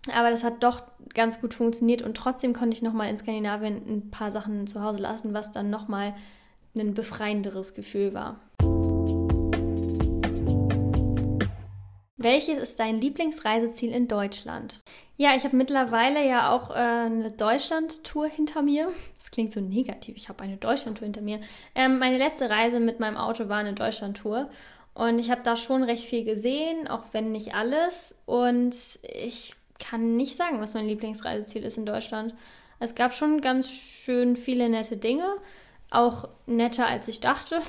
[0.08, 0.82] Aber das hat doch
[1.12, 5.00] ganz gut funktioniert und trotzdem konnte ich nochmal in Skandinavien ein paar Sachen zu Hause
[5.00, 6.14] lassen, was dann nochmal
[6.74, 8.40] ein befreienderes Gefühl war.
[12.22, 14.80] Welches ist dein Lieblingsreiseziel in Deutschland?
[15.16, 18.92] Ja, ich habe mittlerweile ja auch äh, eine Deutschland-Tour hinter mir.
[19.16, 21.40] Das klingt so negativ, ich habe eine Deutschland-Tour hinter mir.
[21.74, 24.50] Ähm, meine letzte Reise mit meinem Auto war eine Deutschland-Tour.
[24.92, 28.14] Und ich habe da schon recht viel gesehen, auch wenn nicht alles.
[28.26, 32.34] Und ich kann nicht sagen, was mein Lieblingsreiseziel ist in Deutschland.
[32.78, 35.36] Es gab schon ganz schön viele nette Dinge,
[35.90, 37.60] auch netter als ich dachte.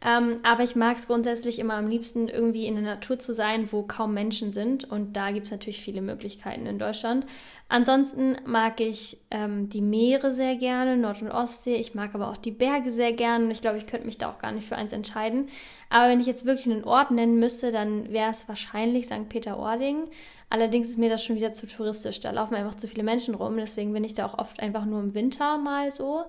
[0.00, 3.72] Ähm, aber ich mag es grundsätzlich immer am liebsten, irgendwie in der Natur zu sein,
[3.72, 4.84] wo kaum Menschen sind.
[4.84, 7.26] Und da gibt es natürlich viele Möglichkeiten in Deutschland.
[7.68, 11.74] Ansonsten mag ich ähm, die Meere sehr gerne, Nord- und Ostsee.
[11.76, 13.46] Ich mag aber auch die Berge sehr gerne.
[13.46, 15.48] Und ich glaube, ich könnte mich da auch gar nicht für eins entscheiden.
[15.90, 19.28] Aber wenn ich jetzt wirklich einen Ort nennen müsste, dann wäre es wahrscheinlich St.
[19.28, 20.08] Peter-Ording.
[20.48, 22.20] Allerdings ist mir das schon wieder zu touristisch.
[22.20, 23.56] Da laufen einfach zu viele Menschen rum.
[23.56, 26.24] Deswegen bin ich da auch oft einfach nur im Winter mal so.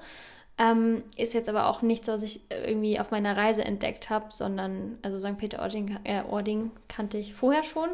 [0.61, 4.99] Ähm, ist jetzt aber auch nichts, was ich irgendwie auf meiner Reise entdeckt habe, sondern,
[5.01, 5.37] also St.
[5.37, 7.87] Peter-Ording äh, Ording kannte ich vorher schon.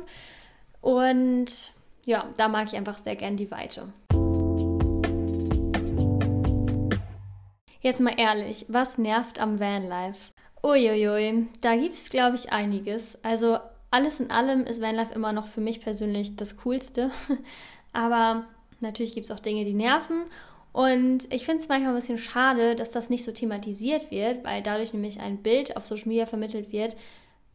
[0.81, 1.73] Und
[2.05, 3.89] ja, da mag ich einfach sehr gern die Weite.
[7.81, 10.31] Jetzt mal ehrlich, was nervt am Vanlife?
[10.63, 13.23] Uiuiui, da gibt es, glaube ich, einiges.
[13.23, 13.59] Also
[13.91, 17.11] alles in allem ist Vanlife immer noch für mich persönlich das Coolste.
[17.93, 18.45] Aber
[18.79, 20.25] natürlich gibt es auch Dinge, die nerven.
[20.75, 24.61] Und ich finde es manchmal ein bisschen schade, dass das nicht so thematisiert wird, weil
[24.61, 26.97] dadurch nämlich ein Bild auf Social Media vermittelt wird,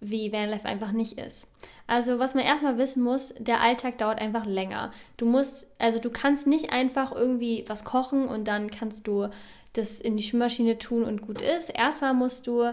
[0.00, 1.52] wie Vanlife einfach nicht ist.
[1.86, 4.90] Also was man erstmal wissen muss, der Alltag dauert einfach länger.
[5.18, 9.28] Du musst, also du kannst nicht einfach irgendwie was kochen und dann kannst du
[9.74, 11.68] das in die Schwimmmaschine tun und gut ist.
[11.68, 12.72] Erstmal musst du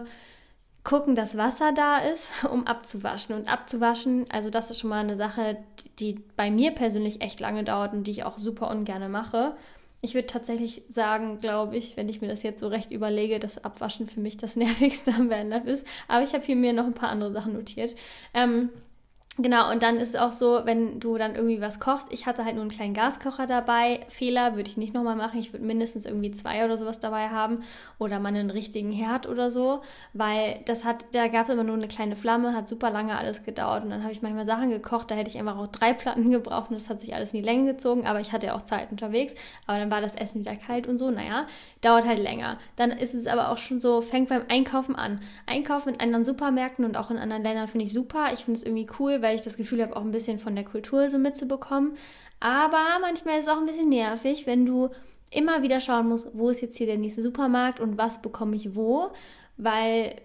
[0.85, 3.35] gucken, dass Wasser da ist, um abzuwaschen.
[3.35, 5.57] Und abzuwaschen, also das ist schon mal eine Sache,
[5.99, 9.57] die bei mir persönlich echt lange dauert und die ich auch super ungern mache.
[10.01, 13.63] Ich würde tatsächlich sagen, glaube ich, wenn ich mir das jetzt so recht überlege, dass
[13.63, 15.87] Abwaschen für mich das nervigste am Vanlife ist.
[16.07, 17.95] Aber ich habe hier mir noch ein paar andere Sachen notiert.
[18.33, 18.69] Ähm,
[19.39, 22.11] Genau, und dann ist es auch so, wenn du dann irgendwie was kochst.
[22.11, 23.99] Ich hatte halt nur einen kleinen Gaskocher dabei.
[24.09, 25.39] Fehler würde ich nicht nochmal machen.
[25.39, 27.59] Ich würde mindestens irgendwie zwei oder sowas dabei haben.
[27.99, 29.81] Oder mal einen richtigen Herd oder so.
[30.13, 33.43] Weil das hat, da gab es immer nur eine kleine Flamme, hat super lange alles
[33.43, 33.83] gedauert.
[33.83, 36.71] Und dann habe ich manchmal Sachen gekocht, da hätte ich einfach auch drei Platten gebraucht
[36.71, 38.07] und das hat sich alles in die Länge gezogen.
[38.07, 39.35] Aber ich hatte ja auch Zeit unterwegs.
[39.67, 41.11] Aber dann war das Essen wieder kalt und so.
[41.11, 41.45] Naja,
[41.81, 42.57] dauert halt länger.
[42.75, 45.19] Dann ist es aber auch schon so, fängt beim Einkaufen an.
[45.45, 48.29] Einkaufen in anderen Supermärkten und auch in anderen Ländern finde ich super.
[48.33, 50.65] Ich finde es irgendwie cool, weil ich das Gefühl habe, auch ein bisschen von der
[50.65, 51.93] Kultur so mitzubekommen.
[52.39, 54.89] Aber manchmal ist es auch ein bisschen nervig, wenn du
[55.31, 58.75] immer wieder schauen musst, wo ist jetzt hier der nächste Supermarkt und was bekomme ich
[58.75, 59.11] wo
[59.57, 60.15] weil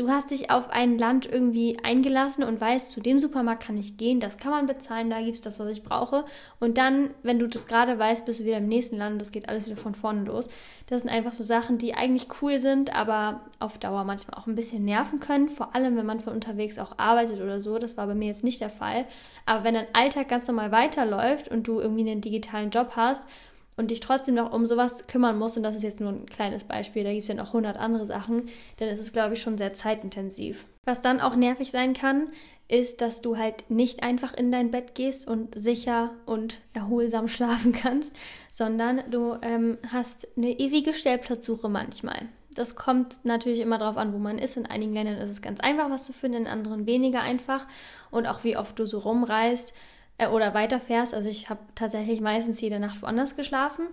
[0.00, 3.98] du hast dich auf ein Land irgendwie eingelassen und weißt, zu dem Supermarkt kann ich
[3.98, 6.24] gehen, das kann man bezahlen, da gibt es das, was ich brauche.
[6.58, 9.30] Und dann, wenn du das gerade weißt, bist du wieder im nächsten Land und das
[9.30, 10.48] geht alles wieder von vorne los.
[10.86, 14.54] Das sind einfach so Sachen, die eigentlich cool sind, aber auf Dauer manchmal auch ein
[14.54, 17.78] bisschen nerven können, vor allem wenn man von unterwegs auch arbeitet oder so.
[17.78, 19.04] Das war bei mir jetzt nicht der Fall.
[19.44, 23.26] Aber wenn dein Alltag ganz normal weiterläuft und du irgendwie einen digitalen Job hast
[23.76, 26.64] und dich trotzdem noch um sowas kümmern musst, und das ist jetzt nur ein kleines
[26.64, 29.58] Beispiel, da gibt es ja noch 100 andere Sachen, dann ist es, glaube ich, schon
[29.58, 30.66] sehr zeitintensiv.
[30.84, 32.28] Was dann auch nervig sein kann,
[32.68, 37.72] ist, dass du halt nicht einfach in dein Bett gehst und sicher und erholsam schlafen
[37.72, 38.16] kannst,
[38.50, 42.28] sondern du ähm, hast eine ewige Stellplatzsuche manchmal.
[42.52, 44.56] Das kommt natürlich immer darauf an, wo man ist.
[44.56, 47.66] In einigen Ländern ist es ganz einfach, was zu finden, in anderen weniger einfach.
[48.10, 49.72] Und auch wie oft du so rumreist
[50.20, 51.14] äh, oder weiterfährst.
[51.14, 53.88] Also ich habe tatsächlich meistens jede Nacht woanders geschlafen.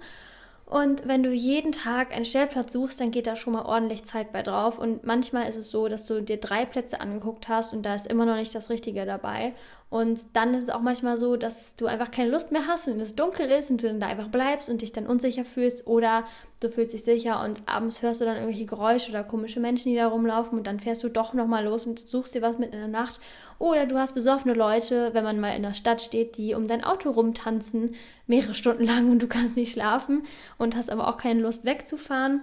[0.70, 4.34] Und wenn du jeden Tag einen Stellplatz suchst, dann geht da schon mal ordentlich Zeit
[4.34, 4.78] bei drauf.
[4.78, 8.06] Und manchmal ist es so, dass du dir drei Plätze angeguckt hast und da ist
[8.06, 9.54] immer noch nicht das Richtige dabei.
[9.90, 13.00] Und dann ist es auch manchmal so, dass du einfach keine Lust mehr hast und
[13.00, 15.88] es dunkel ist und du dann da einfach bleibst und dich dann unsicher fühlst.
[15.88, 16.26] Oder
[16.60, 19.98] du fühlst dich sicher und abends hörst du dann irgendwelche Geräusche oder komische Menschen, die
[19.98, 22.80] da rumlaufen und dann fährst du doch nochmal los und suchst dir was mit in
[22.80, 23.22] der Nacht.
[23.60, 26.84] Oder du hast besoffene Leute, wenn man mal in der Stadt steht, die um dein
[26.84, 27.96] Auto rumtanzen,
[28.28, 30.24] mehrere Stunden lang und du kannst nicht schlafen
[30.58, 32.42] und hast aber auch keine Lust wegzufahren.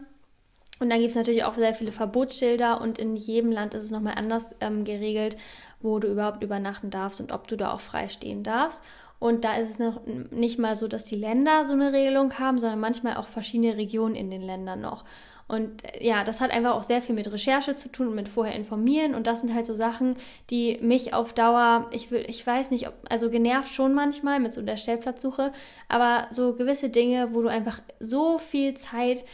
[0.81, 3.91] Und dann gibt es natürlich auch sehr viele Verbotsschilder und in jedem Land ist es
[3.93, 5.37] nochmal anders ähm, geregelt,
[5.81, 8.83] wo du überhaupt übernachten darfst und ob du da auch frei stehen darfst.
[9.21, 10.01] Und da ist es noch
[10.31, 14.17] nicht mal so, dass die Länder so eine Regelung haben, sondern manchmal auch verschiedene Regionen
[14.17, 15.05] in den Ländern noch.
[15.47, 18.29] Und äh, ja, das hat einfach auch sehr viel mit Recherche zu tun und mit
[18.29, 19.15] vorher informieren.
[19.15, 20.17] Und das sind halt so Sachen,
[20.51, 24.53] die mich auf Dauer, ich will, ich weiß nicht, ob, also genervt schon manchmal mit
[24.53, 25.53] so der Stellplatzsuche,
[25.89, 29.25] aber so gewisse Dinge, wo du einfach so viel Zeit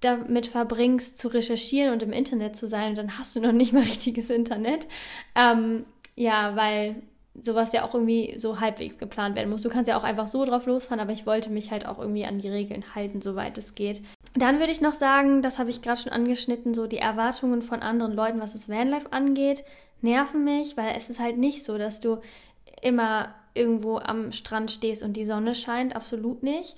[0.00, 3.72] damit verbringst, zu recherchieren und im Internet zu sein, und dann hast du noch nicht
[3.72, 4.88] mal richtiges Internet.
[5.34, 5.84] Ähm,
[6.16, 7.02] ja, weil
[7.34, 9.62] sowas ja auch irgendwie so halbwegs geplant werden muss.
[9.62, 12.24] Du kannst ja auch einfach so drauf losfahren, aber ich wollte mich halt auch irgendwie
[12.24, 14.02] an die Regeln halten, soweit es geht.
[14.34, 17.82] Dann würde ich noch sagen, das habe ich gerade schon angeschnitten, so die Erwartungen von
[17.82, 19.64] anderen Leuten, was das Vanlife angeht,
[20.02, 22.18] nerven mich, weil es ist halt nicht so, dass du
[22.80, 26.76] immer irgendwo am Strand stehst und die Sonne scheint, absolut nicht.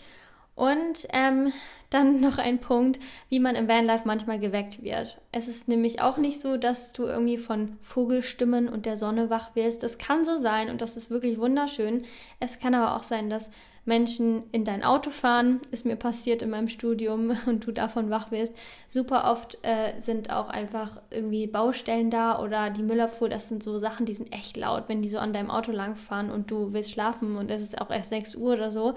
[0.55, 1.53] Und ähm,
[1.91, 5.19] dann noch ein Punkt, wie man im Vanlife manchmal geweckt wird.
[5.31, 9.55] Es ist nämlich auch nicht so, dass du irgendwie von Vogelstimmen und der Sonne wach
[9.55, 9.83] wirst.
[9.83, 12.07] Das kann so sein und das ist wirklich wunderschön.
[12.41, 13.51] Es kann aber auch sein, dass
[13.85, 18.31] Menschen in dein Auto fahren, ist mir passiert in meinem Studium und du davon wach
[18.31, 18.55] wirst.
[18.89, 23.79] Super oft äh, sind auch einfach irgendwie Baustellen da oder die Müllabfuhr, das sind so
[23.79, 26.93] Sachen, die sind echt laut, wenn die so an deinem Auto langfahren und du willst
[26.93, 28.95] schlafen und es ist auch erst 6 Uhr oder so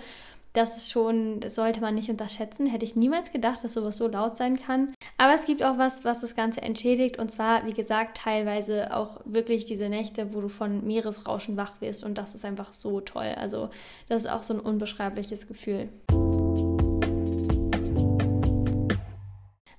[0.55, 2.65] das ist schon, das sollte man nicht unterschätzen.
[2.65, 4.93] Hätte ich niemals gedacht, dass sowas so laut sein kann.
[5.17, 7.19] Aber es gibt auch was, was das Ganze entschädigt.
[7.19, 12.05] Und zwar, wie gesagt, teilweise auch wirklich diese Nächte, wo du von Meeresrauschen wach wirst.
[12.05, 13.35] Und das ist einfach so toll.
[13.37, 13.69] Also,
[14.07, 15.89] das ist auch so ein unbeschreibliches Gefühl.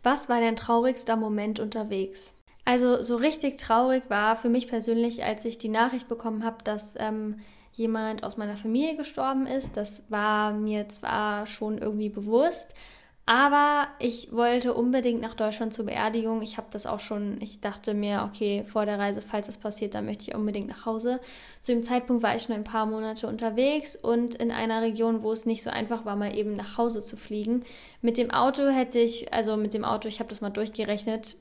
[0.03, 2.36] Was war dein traurigster Moment unterwegs?
[2.67, 6.97] Also so richtig traurig war für mich persönlich, als ich die Nachricht bekommen habe, dass
[6.99, 7.37] ähm,
[7.73, 9.77] jemand aus meiner Familie gestorben ist.
[9.77, 12.75] Das war mir zwar schon irgendwie bewusst,
[13.25, 16.43] aber ich wollte unbedingt nach Deutschland zur Beerdigung.
[16.43, 19.95] Ich habe das auch schon, ich dachte mir, okay, vor der Reise, falls das passiert,
[19.95, 21.21] dann möchte ich unbedingt nach Hause.
[21.61, 25.31] Zu dem Zeitpunkt war ich schon ein paar Monate unterwegs und in einer Region, wo
[25.31, 27.63] es nicht so einfach war, mal eben nach Hause zu fliegen.
[28.03, 31.37] Mit dem Auto hätte ich, also mit dem Auto, ich habe das mal durchgerechnet,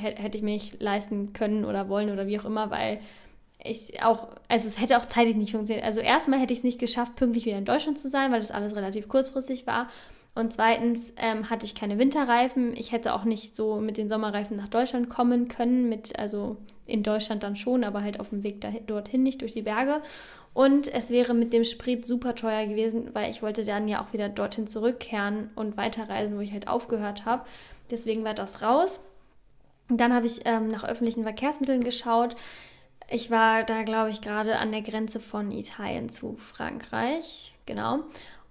[0.00, 3.00] hätte ich mir nicht leisten können oder wollen oder wie auch immer, weil
[3.62, 5.86] ich auch, also es hätte auch zeitlich nicht funktioniert.
[5.86, 8.50] Also erstmal hätte ich es nicht geschafft, pünktlich wieder in Deutschland zu sein, weil das
[8.50, 9.88] alles relativ kurzfristig war.
[10.34, 12.76] Und zweitens ähm, hatte ich keine Winterreifen.
[12.76, 15.88] Ich hätte auch nicht so mit den Sommerreifen nach Deutschland kommen können.
[15.88, 19.52] Mit, also in Deutschland dann schon, aber halt auf dem Weg dahin, dorthin nicht durch
[19.52, 20.02] die Berge.
[20.52, 24.12] Und es wäre mit dem Sprit super teuer gewesen, weil ich wollte dann ja auch
[24.12, 27.44] wieder dorthin zurückkehren und weiterreisen, wo ich halt aufgehört habe.
[27.90, 29.00] Deswegen war das raus.
[29.88, 32.34] Dann habe ich ähm, nach öffentlichen Verkehrsmitteln geschaut.
[33.08, 38.00] Ich war da, glaube ich, gerade an der Grenze von Italien zu Frankreich, genau.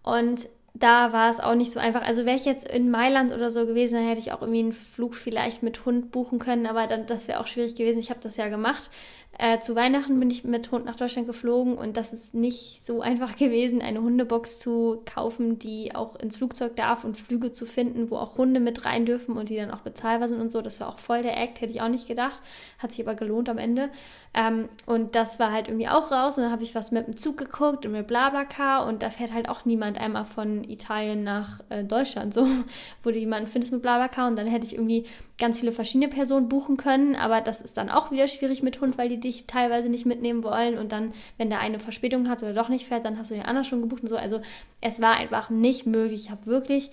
[0.02, 2.02] Und da war es auch nicht so einfach.
[2.02, 4.74] Also wäre ich jetzt in Mailand oder so gewesen, dann hätte ich auch irgendwie einen
[4.74, 8.00] Flug vielleicht mit Hund buchen können, aber dann, das wäre auch schwierig gewesen.
[8.00, 8.92] Ich habe das ja gemacht.
[9.38, 13.02] Äh, zu Weihnachten bin ich mit Hund nach Deutschland geflogen und das ist nicht so
[13.02, 18.10] einfach gewesen, eine Hundebox zu kaufen, die auch ins Flugzeug darf und Flüge zu finden,
[18.10, 20.62] wo auch Hunde mit rein dürfen und die dann auch bezahlbar sind und so.
[20.62, 22.42] Das war auch voll der Act, hätte ich auch nicht gedacht.
[22.80, 23.90] Hat sich aber gelohnt am Ende.
[24.34, 27.18] Ähm, und das war halt irgendwie auch raus und dann habe ich was mit dem
[27.18, 31.62] Zug geguckt und mit Blablacar und da fährt halt auch niemand einmal von Italien nach
[31.70, 32.48] äh, Deutschland so,
[33.04, 35.06] wo du jemanden findest mit Blablacar und dann hätte ich irgendwie
[35.38, 38.98] ganz viele verschiedene Personen buchen können, aber das ist dann auch wieder schwierig mit Hund,
[38.98, 42.54] weil die dich teilweise nicht mitnehmen wollen und dann, wenn der eine Verspätung hat oder
[42.54, 44.18] doch nicht fährt, dann hast du den anderen schon gebucht und so.
[44.18, 44.42] Also
[44.80, 46.22] es war einfach nicht möglich.
[46.22, 46.92] Ich habe wirklich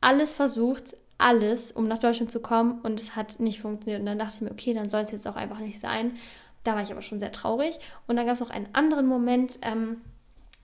[0.00, 4.00] alles versucht, alles, um nach Deutschland zu kommen und es hat nicht funktioniert.
[4.00, 6.12] Und dann dachte ich mir, okay, dann soll es jetzt auch einfach nicht sein.
[6.64, 7.78] Da war ich aber schon sehr traurig.
[8.06, 10.00] Und dann gab es noch einen anderen Moment, ähm,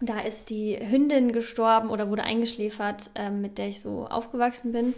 [0.00, 4.94] da ist die Hündin gestorben oder wurde eingeschläfert, ähm, mit der ich so aufgewachsen bin.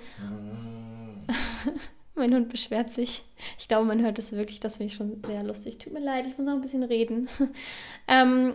[2.14, 3.24] Mein Hund beschwert sich.
[3.58, 4.60] Ich glaube, man hört es wirklich.
[4.60, 5.78] Das finde ich schon sehr lustig.
[5.78, 7.28] Tut mir leid, ich muss noch ein bisschen reden.
[8.08, 8.54] ähm,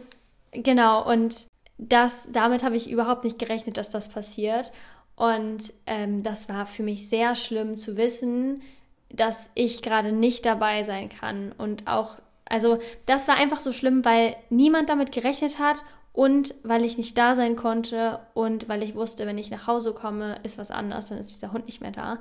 [0.52, 4.72] genau, und das, damit habe ich überhaupt nicht gerechnet, dass das passiert.
[5.16, 8.62] Und ähm, das war für mich sehr schlimm zu wissen,
[9.10, 11.54] dass ich gerade nicht dabei sein kann.
[11.58, 16.86] Und auch, also das war einfach so schlimm, weil niemand damit gerechnet hat und weil
[16.86, 20.58] ich nicht da sein konnte und weil ich wusste, wenn ich nach Hause komme, ist
[20.58, 22.20] was anders, dann ist dieser Hund nicht mehr da.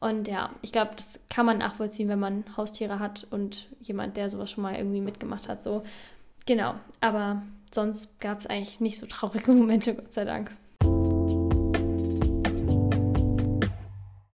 [0.00, 4.30] Und ja, ich glaube, das kann man nachvollziehen, wenn man Haustiere hat und jemand, der
[4.30, 5.62] sowas schon mal irgendwie mitgemacht hat.
[5.62, 5.82] So,
[6.46, 6.74] genau.
[7.00, 10.56] Aber sonst gab es eigentlich nicht so traurige Momente, Gott sei Dank.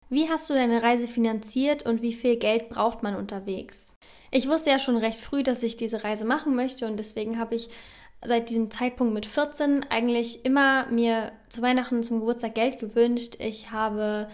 [0.08, 3.94] Wie hast du deine Reise finanziert und wie viel Geld braucht man unterwegs?
[4.30, 7.54] Ich wusste ja schon recht früh, dass ich diese Reise machen möchte und deswegen habe
[7.54, 7.70] ich
[8.22, 13.36] seit diesem Zeitpunkt mit 14 eigentlich immer mir zu Weihnachten zum Geburtstag Geld gewünscht.
[13.38, 14.28] Ich habe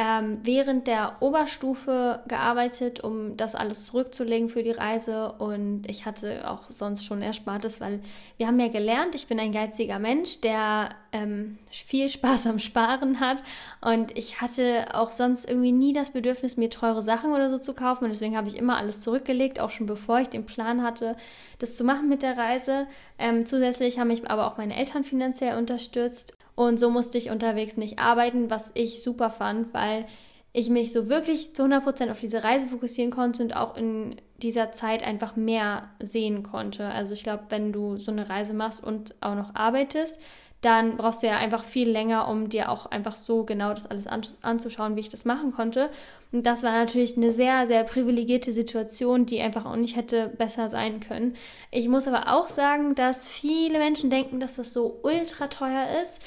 [0.00, 5.32] ähm, während der Oberstufe gearbeitet, um das alles zurückzulegen für die Reise.
[5.32, 7.98] Und ich hatte auch sonst schon Erspartes, weil
[8.36, 13.18] wir haben ja gelernt, ich bin ein geiziger Mensch, der ähm, viel Spaß am Sparen
[13.18, 13.42] hat.
[13.80, 17.74] Und ich hatte auch sonst irgendwie nie das Bedürfnis, mir teure Sachen oder so zu
[17.74, 18.04] kaufen.
[18.04, 21.16] Und deswegen habe ich immer alles zurückgelegt, auch schon bevor ich den Plan hatte,
[21.58, 22.86] das zu machen mit der Reise.
[23.18, 26.37] Ähm, zusätzlich haben mich aber auch meine Eltern finanziell unterstützt.
[26.58, 30.06] Und so musste ich unterwegs nicht arbeiten, was ich super fand, weil
[30.52, 34.72] ich mich so wirklich zu 100% auf diese Reise fokussieren konnte und auch in dieser
[34.72, 36.86] Zeit einfach mehr sehen konnte.
[36.86, 40.18] Also ich glaube, wenn du so eine Reise machst und auch noch arbeitest,
[40.60, 44.08] dann brauchst du ja einfach viel länger, um dir auch einfach so genau das alles
[44.08, 45.90] an, anzuschauen, wie ich das machen konnte.
[46.32, 50.68] Und das war natürlich eine sehr, sehr privilegierte Situation, die einfach auch nicht hätte besser
[50.68, 51.36] sein können.
[51.70, 56.20] Ich muss aber auch sagen, dass viele Menschen denken, dass das so ultra teuer ist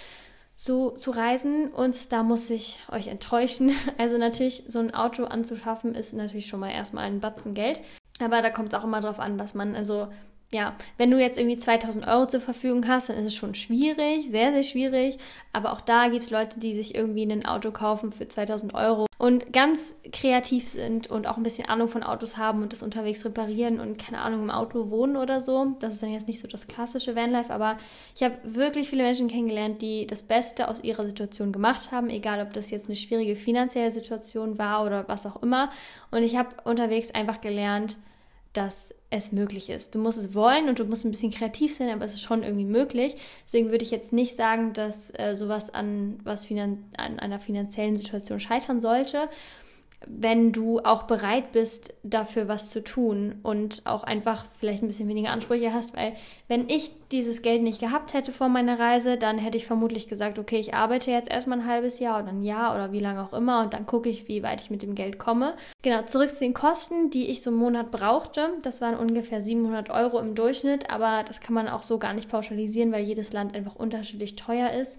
[0.64, 3.72] so zu reisen und da muss ich euch enttäuschen.
[3.98, 7.82] Also natürlich, so ein Auto anzuschaffen ist natürlich schon mal erstmal ein Batzen Geld.
[8.20, 10.10] Aber da kommt es auch immer drauf an, was man, also
[10.54, 14.30] ja, wenn du jetzt irgendwie 2000 Euro zur Verfügung hast, dann ist es schon schwierig,
[14.30, 15.18] sehr, sehr schwierig.
[15.54, 19.06] Aber auch da gibt es Leute, die sich irgendwie ein Auto kaufen für 2000 Euro
[19.18, 23.24] und ganz kreativ sind und auch ein bisschen Ahnung von Autos haben und das unterwegs
[23.24, 25.76] reparieren und keine Ahnung im Auto wohnen oder so.
[25.80, 27.78] Das ist dann jetzt nicht so das klassische Vanlife, aber
[28.16, 32.42] ich habe wirklich viele Menschen kennengelernt, die das Beste aus ihrer Situation gemacht haben, egal
[32.42, 35.70] ob das jetzt eine schwierige finanzielle Situation war oder was auch immer.
[36.10, 38.00] Und ich habe unterwegs einfach gelernt,
[38.54, 39.94] dass es möglich ist.
[39.94, 42.44] Du musst es wollen und du musst ein bisschen kreativ sein, aber es ist schon
[42.44, 43.16] irgendwie möglich.
[43.46, 47.96] Deswegen würde ich jetzt nicht sagen, dass äh, sowas an was finan an einer finanziellen
[47.96, 49.30] Situation scheitern sollte
[50.08, 55.08] wenn du auch bereit bist, dafür was zu tun und auch einfach vielleicht ein bisschen
[55.08, 56.14] weniger Ansprüche hast, weil
[56.48, 60.40] wenn ich dieses Geld nicht gehabt hätte vor meiner Reise, dann hätte ich vermutlich gesagt,
[60.40, 63.34] okay, ich arbeite jetzt erstmal ein halbes Jahr oder ein Jahr oder wie lange auch
[63.34, 65.56] immer und dann gucke ich, wie weit ich mit dem Geld komme.
[65.84, 68.54] Genau, zurück zu den Kosten, die ich so im Monat brauchte.
[68.64, 72.30] Das waren ungefähr 700 Euro im Durchschnitt, aber das kann man auch so gar nicht
[72.30, 74.98] pauschalisieren, weil jedes Land einfach unterschiedlich teuer ist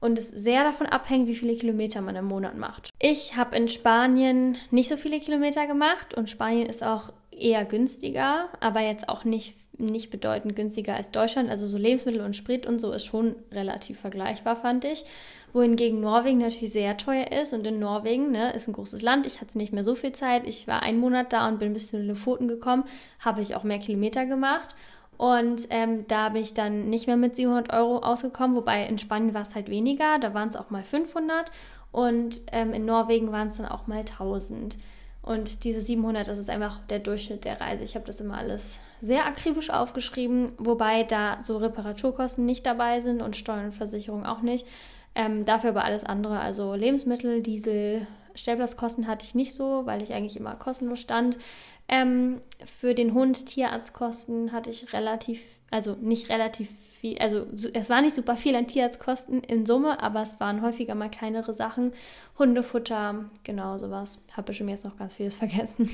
[0.00, 2.90] und es sehr davon abhängt, wie viele Kilometer man im Monat macht.
[2.98, 8.48] Ich habe in Spanien nicht so viele Kilometer gemacht und Spanien ist auch eher günstiger,
[8.60, 11.50] aber jetzt auch nicht, nicht bedeutend günstiger als Deutschland.
[11.50, 15.04] Also so Lebensmittel und Sprit und so ist schon relativ vergleichbar, fand ich.
[15.52, 19.26] Wohingegen Norwegen natürlich sehr teuer ist und in Norwegen ne, ist ein großes Land.
[19.26, 20.46] Ich hatte nicht mehr so viel Zeit.
[20.46, 22.84] Ich war einen Monat da und bin bis zu den Lofoten gekommen,
[23.20, 24.74] habe ich auch mehr Kilometer gemacht.
[25.18, 29.34] Und ähm, da bin ich dann nicht mehr mit 700 Euro ausgekommen, wobei in Spanien
[29.34, 31.50] war es halt weniger, da waren es auch mal 500
[31.90, 34.76] und ähm, in Norwegen waren es dann auch mal 1000.
[35.22, 37.82] Und diese 700, das ist einfach der Durchschnitt der Reise.
[37.82, 43.22] Ich habe das immer alles sehr akribisch aufgeschrieben, wobei da so Reparaturkosten nicht dabei sind
[43.22, 44.68] und Steuern und Versicherung auch nicht.
[45.16, 50.12] Ähm, dafür aber alles andere, also Lebensmittel, Diesel, Stellplatzkosten hatte ich nicht so, weil ich
[50.12, 51.38] eigentlich immer kostenlos stand.
[51.88, 56.68] Ähm, für den Hund Tierarztkosten hatte ich relativ, also nicht relativ
[57.00, 60.94] viel, also es war nicht super viel an Tierarztkosten in Summe, aber es waren häufiger
[60.94, 61.92] mal kleinere Sachen.
[62.38, 64.20] Hundefutter, genau sowas.
[64.32, 65.90] Habe bestimmt jetzt noch ganz vieles vergessen.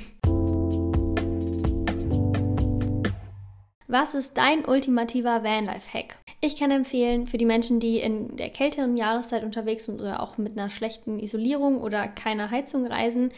[3.86, 6.16] Was ist dein ultimativer Vanlife-Hack?
[6.40, 10.38] Ich kann empfehlen, für die Menschen, die in der kälteren Jahreszeit unterwegs sind oder auch
[10.38, 13.32] mit einer schlechten Isolierung oder keiner Heizung reisen,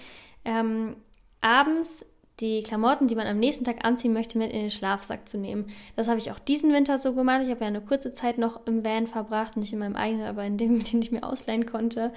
[0.44, 0.94] ähm,
[1.40, 2.06] abends
[2.40, 5.66] die Klamotten, die man am nächsten Tag anziehen möchte, mit in den Schlafsack zu nehmen.
[5.94, 7.42] Das habe ich auch diesen Winter so gemacht.
[7.44, 10.44] Ich habe ja eine kurze Zeit noch im Van verbracht, nicht in meinem eigenen, aber
[10.44, 12.12] in dem, den ich mir ausleihen konnte.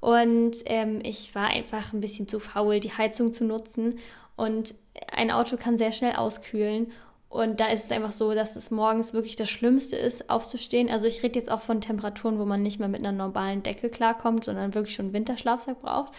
[0.00, 3.98] Und ähm, ich war einfach ein bisschen zu faul, die Heizung zu nutzen.
[4.34, 4.74] Und
[5.12, 6.90] ein Auto kann sehr schnell auskühlen.
[7.28, 10.90] Und da ist es einfach so, dass es morgens wirklich das Schlimmste ist, aufzustehen.
[10.90, 13.88] Also ich rede jetzt auch von Temperaturen, wo man nicht mehr mit einer normalen Decke
[13.88, 16.12] klarkommt, sondern wirklich schon einen Winterschlafsack braucht.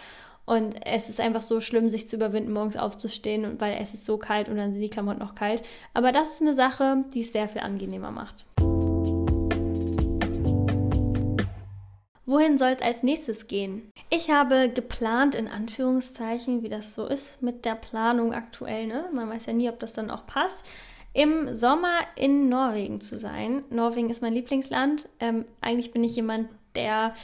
[0.46, 4.18] Und es ist einfach so schlimm, sich zu überwinden, morgens aufzustehen, weil es ist so
[4.18, 5.62] kalt und dann sind die Klamotten noch kalt.
[5.94, 8.44] Aber das ist eine Sache, die es sehr viel angenehmer macht.
[12.26, 13.90] Wohin soll es als nächstes gehen?
[14.10, 19.08] Ich habe geplant, in Anführungszeichen, wie das so ist mit der Planung aktuell, ne?
[19.12, 20.64] Man weiß ja nie, ob das dann auch passt.
[21.12, 23.62] Im Sommer in Norwegen zu sein.
[23.70, 25.08] Norwegen ist mein Lieblingsland.
[25.20, 27.14] Ähm, eigentlich bin ich jemand, der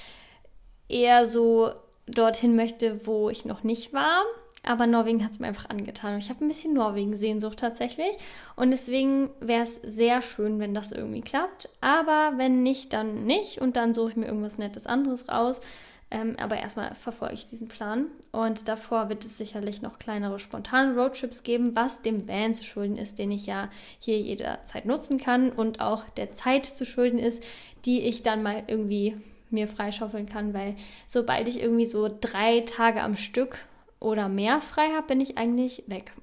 [0.88, 1.72] eher so
[2.10, 4.22] dorthin möchte, wo ich noch nicht war.
[4.62, 6.18] Aber Norwegen hat es mir einfach angetan.
[6.18, 8.16] Ich habe ein bisschen Norwegen-Sehnsucht tatsächlich.
[8.56, 11.70] Und deswegen wäre es sehr schön, wenn das irgendwie klappt.
[11.80, 13.60] Aber wenn nicht, dann nicht.
[13.60, 15.62] Und dann suche ich mir irgendwas Nettes anderes raus.
[16.10, 18.06] Ähm, aber erstmal verfolge ich diesen Plan.
[18.32, 22.96] Und davor wird es sicherlich noch kleinere spontane Roadtrips geben, was dem Van zu schulden
[22.96, 25.52] ist, den ich ja hier jederzeit nutzen kann.
[25.52, 27.44] Und auch der Zeit zu schulden ist,
[27.86, 29.16] die ich dann mal irgendwie
[29.52, 30.76] mir freischaufeln kann, weil
[31.06, 33.58] sobald ich irgendwie so drei Tage am Stück
[34.00, 36.12] oder mehr frei habe, bin ich eigentlich weg.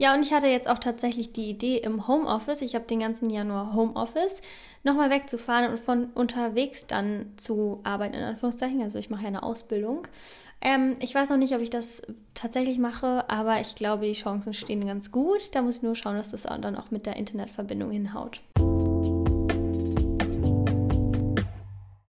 [0.00, 3.28] Ja, und ich hatte jetzt auch tatsächlich die Idee im Homeoffice, ich habe den ganzen
[3.28, 4.40] Januar Homeoffice,
[4.82, 8.80] nochmal wegzufahren und von unterwegs dann zu arbeiten, in Anführungszeichen.
[8.80, 10.08] Also ich mache ja eine Ausbildung.
[10.62, 12.00] Ähm, ich weiß noch nicht, ob ich das
[12.32, 15.54] tatsächlich mache, aber ich glaube, die Chancen stehen ganz gut.
[15.54, 18.40] Da muss ich nur schauen, dass das dann auch mit der Internetverbindung hinhaut.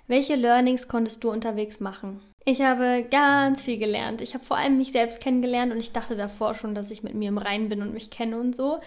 [0.09, 2.21] Welche Learnings konntest du unterwegs machen?
[2.45, 4.21] Ich habe ganz viel gelernt.
[4.21, 7.15] Ich habe vor allem mich selbst kennengelernt und ich dachte davor schon, dass ich mit
[7.15, 8.79] mir im Reinen bin und mich kenne und so.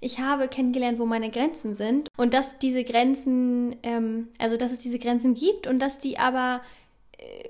[0.00, 4.78] Ich habe kennengelernt, wo meine Grenzen sind und dass diese Grenzen, ähm, also dass es
[4.78, 6.60] diese Grenzen gibt und dass die aber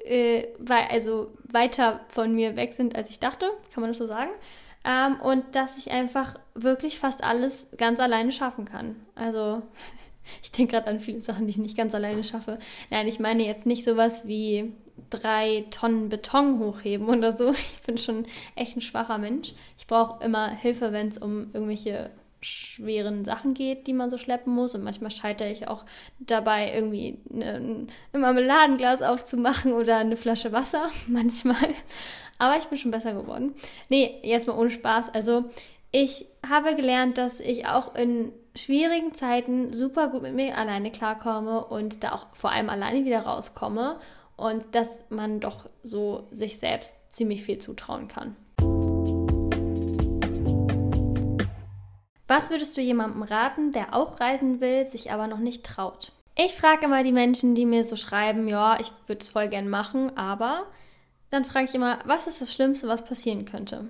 [0.06, 0.48] äh, äh
[0.88, 4.30] also weiter von mir weg sind, als ich dachte, kann man das so sagen.
[4.84, 8.94] Ähm, und dass ich einfach wirklich fast alles ganz alleine schaffen kann.
[9.16, 9.62] Also
[10.42, 12.58] ich denke gerade an viele Sachen, die ich nicht ganz alleine schaffe.
[12.90, 14.72] Nein, ich meine jetzt nicht sowas wie
[15.10, 17.52] drei Tonnen Beton hochheben oder so.
[17.76, 19.54] Ich bin schon echt ein schwacher Mensch.
[19.78, 22.10] Ich brauche immer Hilfe, wenn es um irgendwelche
[22.40, 24.74] schweren Sachen geht, die man so schleppen muss.
[24.74, 25.84] Und manchmal scheitere ich auch
[26.18, 30.90] dabei, irgendwie ein Marmeladenglas aufzumachen oder eine Flasche Wasser.
[31.06, 31.68] Manchmal.
[32.38, 33.54] Aber ich bin schon besser geworden.
[33.90, 35.14] Nee, jetzt mal ohne Spaß.
[35.14, 35.44] Also,
[35.92, 41.64] ich habe gelernt, dass ich auch in schwierigen Zeiten super gut mit mir alleine klarkomme
[41.64, 43.98] und da auch vor allem alleine wieder rauskomme
[44.36, 48.36] und dass man doch so sich selbst ziemlich viel zutrauen kann.
[52.28, 56.12] Was würdest du jemandem raten, der auch reisen will, sich aber noch nicht traut?
[56.34, 59.68] Ich frage immer die Menschen, die mir so schreiben, ja, ich würde es voll gern
[59.68, 60.66] machen, aber
[61.30, 63.88] dann frage ich immer, was ist das Schlimmste, was passieren könnte?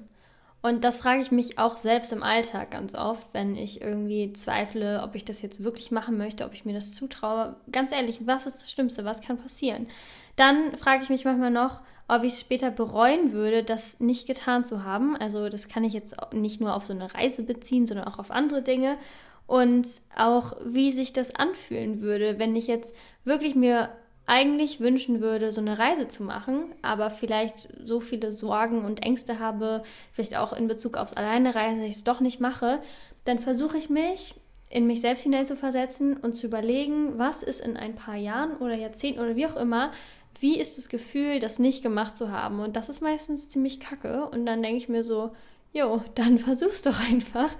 [0.63, 5.03] Und das frage ich mich auch selbst im Alltag ganz oft, wenn ich irgendwie zweifle,
[5.03, 7.57] ob ich das jetzt wirklich machen möchte, ob ich mir das zutraue.
[7.71, 9.05] Ganz ehrlich, was ist das Schlimmste?
[9.05, 9.87] Was kann passieren?
[10.35, 14.65] Dann frage ich mich manchmal noch, ob ich es später bereuen würde, das nicht getan
[14.65, 15.17] zu haben.
[15.17, 18.31] Also das kann ich jetzt nicht nur auf so eine Reise beziehen, sondern auch auf
[18.31, 18.99] andere Dinge.
[19.47, 19.87] Und
[20.17, 22.95] auch, wie sich das anfühlen würde, wenn ich jetzt
[23.25, 23.91] wirklich mir
[24.27, 29.39] eigentlich wünschen würde, so eine Reise zu machen, aber vielleicht so viele Sorgen und Ängste
[29.39, 32.81] habe, vielleicht auch in Bezug aufs Alleinereisen, dass ich es doch nicht mache,
[33.25, 34.35] dann versuche ich mich
[34.69, 39.21] in mich selbst hineinzuversetzen und zu überlegen, was ist in ein paar Jahren oder Jahrzehnten
[39.21, 39.93] oder wie auch immer,
[40.41, 42.61] wie ist das Gefühl, das nicht gemacht zu haben?
[42.61, 44.29] Und das ist meistens ziemlich kacke.
[44.29, 45.31] Und dann denke ich mir so,
[45.73, 47.51] jo, dann versuch's doch einfach.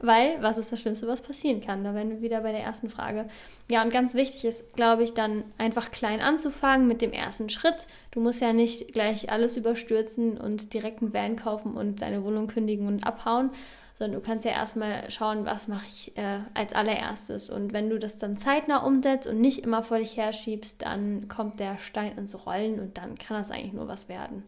[0.00, 1.82] Weil, was ist das Schlimmste, was passieren kann?
[1.82, 3.26] Da wären wir wieder bei der ersten Frage.
[3.68, 7.86] Ja, und ganz wichtig ist, glaube ich, dann einfach klein anzufangen mit dem ersten Schritt.
[8.12, 12.46] Du musst ja nicht gleich alles überstürzen und direkt einen Van kaufen und deine Wohnung
[12.46, 13.50] kündigen und abhauen,
[13.94, 17.50] sondern du kannst ja erstmal schauen, was mache ich äh, als allererstes.
[17.50, 21.58] Und wenn du das dann zeitnah umsetzt und nicht immer vor dich herschiebst, dann kommt
[21.58, 24.44] der Stein ins Rollen und dann kann das eigentlich nur was werden.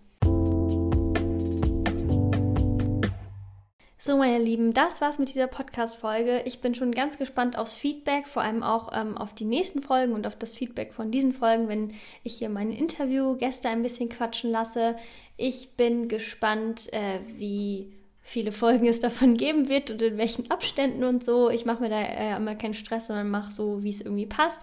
[4.02, 6.44] So, meine Lieben, das war's mit dieser Podcast-Folge.
[6.46, 10.14] Ich bin schon ganz gespannt aufs Feedback, vor allem auch ähm, auf die nächsten Folgen
[10.14, 11.92] und auf das Feedback von diesen Folgen, wenn
[12.22, 14.96] ich hier meine Interviewgäste ein bisschen quatschen lasse.
[15.36, 17.92] Ich bin gespannt, äh, wie
[18.22, 21.50] viele Folgen es davon geben wird und in welchen Abständen und so.
[21.50, 24.62] Ich mache mir da äh, immer keinen Stress, sondern mache so, wie es irgendwie passt.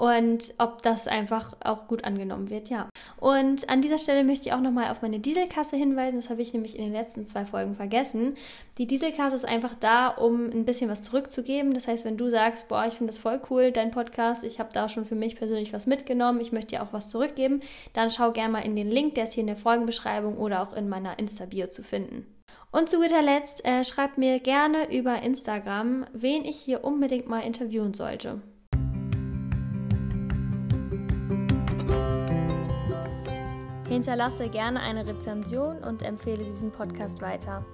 [0.00, 2.88] Und ob das einfach auch gut angenommen wird, ja.
[3.18, 6.16] Und an dieser Stelle möchte ich auch nochmal auf meine Dieselkasse hinweisen.
[6.16, 8.34] Das habe ich nämlich in den letzten zwei Folgen vergessen.
[8.78, 11.74] Die Dieselkasse ist einfach da, um ein bisschen was zurückzugeben.
[11.74, 14.70] Das heißt, wenn du sagst, boah, ich finde das voll cool, dein Podcast, ich habe
[14.72, 17.60] da schon für mich persönlich was mitgenommen, ich möchte dir auch was zurückgeben,
[17.92, 20.72] dann schau gerne mal in den Link, der ist hier in der Folgenbeschreibung oder auch
[20.72, 22.24] in meiner Insta-Bio zu finden.
[22.72, 27.40] Und zu guter Letzt äh, schreibt mir gerne über Instagram, wen ich hier unbedingt mal
[27.40, 28.40] interviewen sollte.
[33.90, 37.64] Hinterlasse gerne eine Rezension und empfehle diesen Podcast weiter.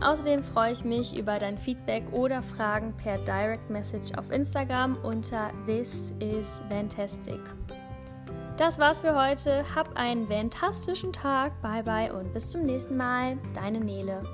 [0.00, 5.52] Außerdem freue ich mich über dein Feedback oder Fragen per Direct Message auf Instagram unter
[5.66, 7.38] This is Fantastic.
[8.56, 9.64] Das war's für heute.
[9.72, 11.52] Hab einen fantastischen Tag.
[11.62, 13.38] Bye bye und bis zum nächsten Mal.
[13.54, 14.24] Deine Nele.